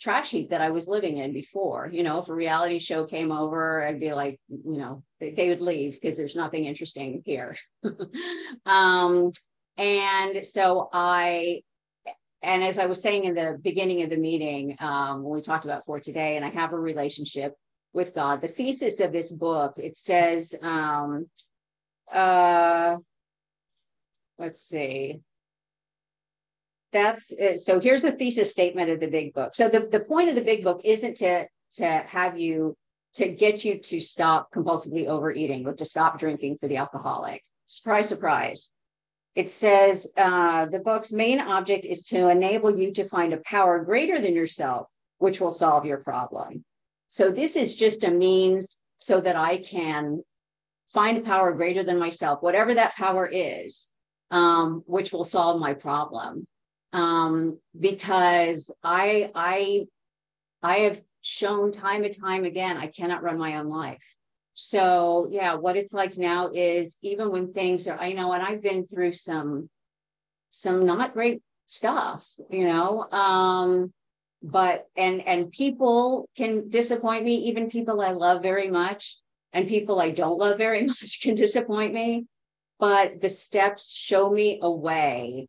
trash 0.00 0.30
heap 0.30 0.50
that 0.50 0.60
I 0.60 0.70
was 0.70 0.88
living 0.88 1.16
in 1.16 1.32
before. 1.32 1.88
You 1.90 2.02
know, 2.02 2.18
if 2.18 2.28
a 2.28 2.34
reality 2.34 2.78
show 2.78 3.04
came 3.06 3.32
over, 3.32 3.86
I'd 3.86 4.00
be 4.00 4.12
like, 4.12 4.38
you 4.48 4.76
know, 4.76 5.02
they, 5.18 5.48
would 5.48 5.62
leave 5.62 5.94
because 5.94 6.16
there's 6.16 6.36
nothing 6.36 6.66
interesting 6.66 7.22
here. 7.24 7.56
um, 8.66 9.32
and 9.78 10.44
so 10.44 10.90
I, 10.92 11.62
and 12.42 12.62
as 12.62 12.78
I 12.78 12.84
was 12.86 13.00
saying 13.00 13.24
in 13.24 13.34
the 13.34 13.58
beginning 13.62 14.02
of 14.02 14.10
the 14.10 14.18
meeting, 14.18 14.76
um, 14.80 15.22
when 15.22 15.32
we 15.32 15.42
talked 15.42 15.64
about 15.64 15.86
for 15.86 15.98
today, 15.98 16.36
and 16.36 16.44
I 16.44 16.50
have 16.50 16.74
a 16.74 16.78
relationship 16.78 17.54
with 17.94 18.14
God, 18.14 18.42
the 18.42 18.48
thesis 18.48 19.00
of 19.00 19.12
this 19.12 19.30
book, 19.30 19.74
it 19.76 19.96
says, 19.96 20.54
um, 20.60 21.26
uh, 22.12 22.96
let's 24.38 24.62
see, 24.62 25.20
that's 26.92 27.32
uh, 27.32 27.56
so 27.56 27.80
here's 27.80 28.02
the 28.02 28.12
thesis 28.12 28.50
statement 28.50 28.90
of 28.90 29.00
the 29.00 29.06
big 29.06 29.32
book. 29.32 29.54
So 29.54 29.68
the, 29.68 29.88
the 29.90 30.00
point 30.00 30.28
of 30.28 30.34
the 30.34 30.42
big 30.42 30.62
book 30.62 30.82
isn't 30.84 31.16
to 31.18 31.46
to 31.76 31.86
have 31.86 32.38
you 32.38 32.76
to 33.16 33.28
get 33.28 33.64
you 33.64 33.78
to 33.78 34.00
stop 34.00 34.52
compulsively 34.52 35.06
overeating 35.06 35.66
or 35.66 35.74
to 35.74 35.84
stop 35.84 36.18
drinking 36.18 36.58
for 36.58 36.68
the 36.68 36.76
alcoholic. 36.76 37.42
Surprise 37.66 38.08
surprise. 38.08 38.70
It 39.34 39.50
says 39.50 40.06
uh, 40.16 40.66
the 40.66 40.78
book's 40.78 41.10
main 41.10 41.40
object 41.40 41.84
is 41.84 42.04
to 42.04 42.28
enable 42.28 42.78
you 42.78 42.92
to 42.92 43.08
find 43.08 43.32
a 43.32 43.38
power 43.44 43.84
greater 43.84 44.20
than 44.20 44.34
yourself 44.34 44.86
which 45.18 45.40
will 45.40 45.52
solve 45.52 45.84
your 45.84 45.98
problem 45.98 46.64
so 47.14 47.30
this 47.30 47.56
is 47.56 47.76
just 47.76 48.04
a 48.04 48.10
means 48.10 48.78
so 48.98 49.20
that 49.20 49.36
i 49.36 49.58
can 49.58 50.22
find 50.92 51.18
a 51.18 51.28
power 51.32 51.52
greater 51.52 51.82
than 51.82 51.98
myself 51.98 52.42
whatever 52.42 52.74
that 52.74 52.94
power 52.94 53.26
is 53.26 53.88
um, 54.30 54.82
which 54.86 55.12
will 55.12 55.24
solve 55.24 55.60
my 55.60 55.74
problem 55.74 56.46
um, 56.94 57.58
because 57.78 58.70
I 58.82 59.30
I 59.34 59.86
I 60.62 60.76
have 60.78 61.00
shown 61.22 61.72
time 61.72 62.04
and 62.04 62.16
time 62.16 62.44
again 62.44 62.76
I 62.76 62.86
cannot 62.86 63.22
run 63.22 63.36
my 63.36 63.56
own 63.56 63.68
life. 63.68 64.02
So 64.54 65.26
yeah, 65.30 65.54
what 65.54 65.76
it's 65.76 65.92
like 65.92 66.16
now 66.16 66.50
is 66.54 66.98
even 67.02 67.30
when 67.30 67.52
things 67.52 67.88
are 67.88 67.98
I 67.98 68.12
know, 68.12 68.32
and 68.32 68.42
I've 68.42 68.62
been 68.62 68.86
through 68.86 69.12
some 69.14 69.68
some 70.52 70.86
not 70.86 71.14
great 71.14 71.42
stuff, 71.66 72.24
you 72.48 72.64
know. 72.64 73.10
Um, 73.10 73.92
but 74.44 74.86
and 74.94 75.26
and 75.26 75.50
people 75.50 76.28
can 76.36 76.68
disappoint 76.68 77.24
me, 77.24 77.34
even 77.48 77.70
people 77.70 78.02
I 78.02 78.10
love 78.10 78.42
very 78.42 78.68
much, 78.68 79.16
and 79.54 79.66
people 79.66 80.00
I 80.00 80.10
don't 80.10 80.38
love 80.38 80.58
very 80.58 80.84
much 80.86 81.20
can 81.22 81.34
disappoint 81.34 81.94
me. 81.94 82.26
But 82.78 83.22
the 83.22 83.30
steps 83.30 83.90
show 83.90 84.30
me 84.30 84.58
a 84.60 84.70
way 84.70 85.48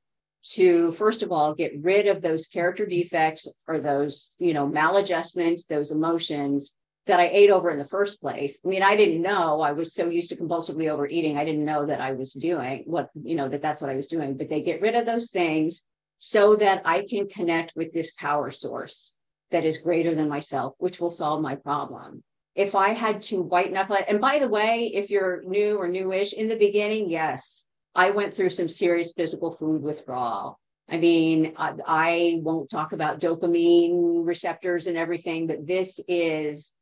to 0.53 0.91
first 0.93 1.23
of 1.23 1.31
all 1.31 1.53
get 1.53 1.73
rid 1.81 2.08
of 2.08 2.21
those 2.21 2.47
character 2.47 2.86
defects 2.86 3.47
or 3.67 3.79
those 3.79 4.34
you 4.38 4.53
know 4.53 4.67
maladjustments 4.67 5.65
those 5.65 5.89
emotions 5.89 6.75
that 7.08 7.19
i 7.19 7.27
ate 7.29 7.49
over 7.49 7.71
in 7.71 7.79
the 7.79 7.88
first 7.88 8.21
place 8.21 8.60
i 8.63 8.67
mean 8.67 8.84
i 8.84 8.95
didn't 8.95 9.23
know 9.23 9.60
i 9.62 9.71
was 9.71 9.95
so 9.95 10.08
used 10.08 10.29
to 10.29 10.36
compulsively 10.36 10.88
overeating 10.88 11.36
i 11.36 11.43
didn't 11.43 11.65
know 11.65 11.88
that 11.88 11.99
i 11.99 12.12
was 12.12 12.31
doing 12.34 12.84
what 12.86 13.10
you 13.23 13.36
know 13.36 13.49
that 13.49 13.63
that's 13.63 13.81
what 13.81 13.89
i 13.89 13.95
was 13.95 14.08
doing 14.08 14.38
but 14.38 14.47
they 14.47 14.62
get 14.62 14.81
rid 14.81 14.93
of 14.93 15.08
those 15.08 15.31
things 15.31 15.81
so 16.17 16.56
that 16.56 16.82
i 16.86 17.06
can 17.10 17.28
connect 17.28 17.73
with 17.75 17.93
this 17.93 18.12
power 18.12 18.51
source 18.51 19.13
that 19.51 19.65
is 19.65 19.78
greater 19.78 20.15
than 20.15 20.30
myself 20.30 20.73
which 20.78 20.99
will 20.99 21.12
solve 21.12 21.41
my 21.41 21.56
problem 21.56 22.23
if 22.56 22.75
i 22.75 22.89
had 22.89 23.21
to 23.21 23.41
white 23.41 23.71
knuckle 23.71 23.95
it 23.95 24.06
and 24.08 24.21
by 24.21 24.39
the 24.39 24.47
way 24.47 24.91
if 24.93 25.10
you're 25.10 25.43
new 25.43 25.78
or 25.78 25.88
newish 25.88 26.34
in 26.34 26.47
the 26.47 26.56
beginning 26.56 27.10
yes 27.10 27.65
I 27.95 28.12
went 28.12 28.34
through 28.34 28.49
some 28.49 28.67
serious 28.67 29.13
physical 29.13 29.51
food 29.51 29.82
withdrawal. 29.82 30.60
I 30.89 30.97
mean, 30.97 31.54
I, 31.58 31.73
I, 31.88 32.39
won't 32.43 32.69
talk 32.69 32.91
about 32.91 33.19
dopamine 33.19 34.25
receptors 34.25 34.86
and 34.86 34.97
everything, 34.97 35.47
but 35.47 35.65
this 35.65 35.99
is, 36.08 36.73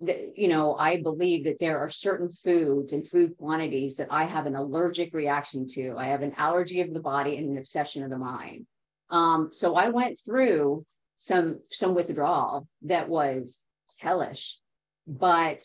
you 0.00 0.48
know, 0.48 0.76
I 0.76 1.02
believe 1.02 1.44
that 1.44 1.58
there 1.58 1.78
are 1.78 1.90
certain 1.90 2.30
foods 2.30 2.92
and 2.92 3.08
food 3.08 3.36
quantities 3.36 3.96
that 3.96 4.08
I 4.10 4.24
have 4.24 4.46
an 4.46 4.54
allergic 4.54 5.12
reaction 5.12 5.66
to. 5.68 5.96
I 5.96 6.06
have 6.06 6.22
an 6.22 6.34
allergy 6.36 6.80
of 6.80 6.94
the 6.94 7.00
body 7.00 7.36
and 7.36 7.50
an 7.50 7.58
obsession 7.58 8.04
of 8.04 8.10
the 8.10 8.18
mind. 8.18 8.66
Um, 9.10 9.48
so 9.50 9.74
I 9.74 9.88
went 9.88 10.20
through 10.24 10.84
some 11.16 11.60
some 11.70 11.94
withdrawal 11.94 12.68
that 12.82 13.08
was 13.08 13.60
hellish, 13.98 14.58
but 15.06 15.64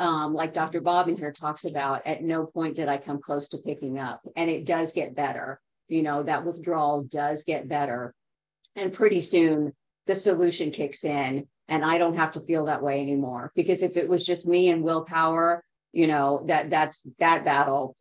um, 0.00 0.32
like 0.32 0.54
Dr. 0.54 0.80
Bob 0.80 1.08
in 1.08 1.16
here 1.16 1.30
talks 1.30 1.66
about, 1.66 2.06
at 2.06 2.22
no 2.22 2.46
point 2.46 2.76
did 2.76 2.88
I 2.88 2.96
come 2.96 3.20
close 3.20 3.48
to 3.48 3.58
picking 3.58 3.98
up. 3.98 4.22
And 4.34 4.48
it 4.50 4.64
does 4.64 4.92
get 4.92 5.14
better. 5.14 5.60
You 5.88 6.02
know, 6.02 6.22
that 6.22 6.46
withdrawal 6.46 7.04
does 7.04 7.44
get 7.44 7.68
better. 7.68 8.14
And 8.76 8.94
pretty 8.94 9.20
soon 9.20 9.74
the 10.06 10.16
solution 10.16 10.70
kicks 10.70 11.04
in 11.04 11.46
and 11.70 11.84
I 11.84 11.96
don't 11.96 12.16
have 12.16 12.32
to 12.32 12.40
feel 12.40 12.66
that 12.66 12.82
way 12.82 13.00
anymore. 13.00 13.52
Because 13.54 13.82
if 13.82 13.96
it 13.96 14.08
was 14.08 14.26
just 14.26 14.46
me 14.46 14.68
and 14.68 14.82
willpower, 14.82 15.64
you 15.92 16.06
know, 16.08 16.44
that 16.48 16.68
that's 16.68 17.06
that 17.18 17.44
battle, 17.44 17.96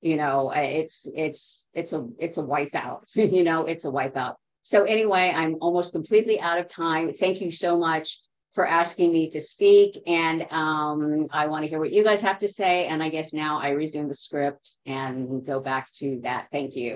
you 0.00 0.16
know, 0.16 0.52
it's 0.54 1.08
it's 1.14 1.66
it's 1.72 1.92
a 1.92 2.06
it's 2.18 2.38
a 2.38 2.42
wipeout, 2.42 3.04
you 3.14 3.42
know, 3.42 3.66
it's 3.66 3.84
a 3.84 3.90
wipeout. 3.90 4.34
So 4.62 4.84
anyway, 4.84 5.32
I'm 5.34 5.56
almost 5.60 5.92
completely 5.92 6.38
out 6.38 6.58
of 6.58 6.68
time. 6.68 7.12
Thank 7.12 7.40
you 7.40 7.50
so 7.50 7.78
much 7.78 8.20
for 8.54 8.66
asking 8.66 9.12
me 9.12 9.30
to 9.30 9.40
speak. 9.40 10.02
And 10.06 10.46
um, 10.50 11.28
I 11.30 11.46
want 11.46 11.62
to 11.62 11.68
hear 11.68 11.78
what 11.78 11.92
you 11.92 12.04
guys 12.04 12.20
have 12.20 12.40
to 12.40 12.48
say. 12.48 12.86
And 12.86 13.02
I 13.02 13.08
guess 13.08 13.32
now 13.32 13.60
I 13.60 13.70
resume 13.70 14.08
the 14.08 14.14
script 14.14 14.74
and 14.84 15.46
go 15.46 15.60
back 15.60 15.92
to 16.00 16.20
that. 16.24 16.48
Thank 16.52 16.74
you. 16.74 16.86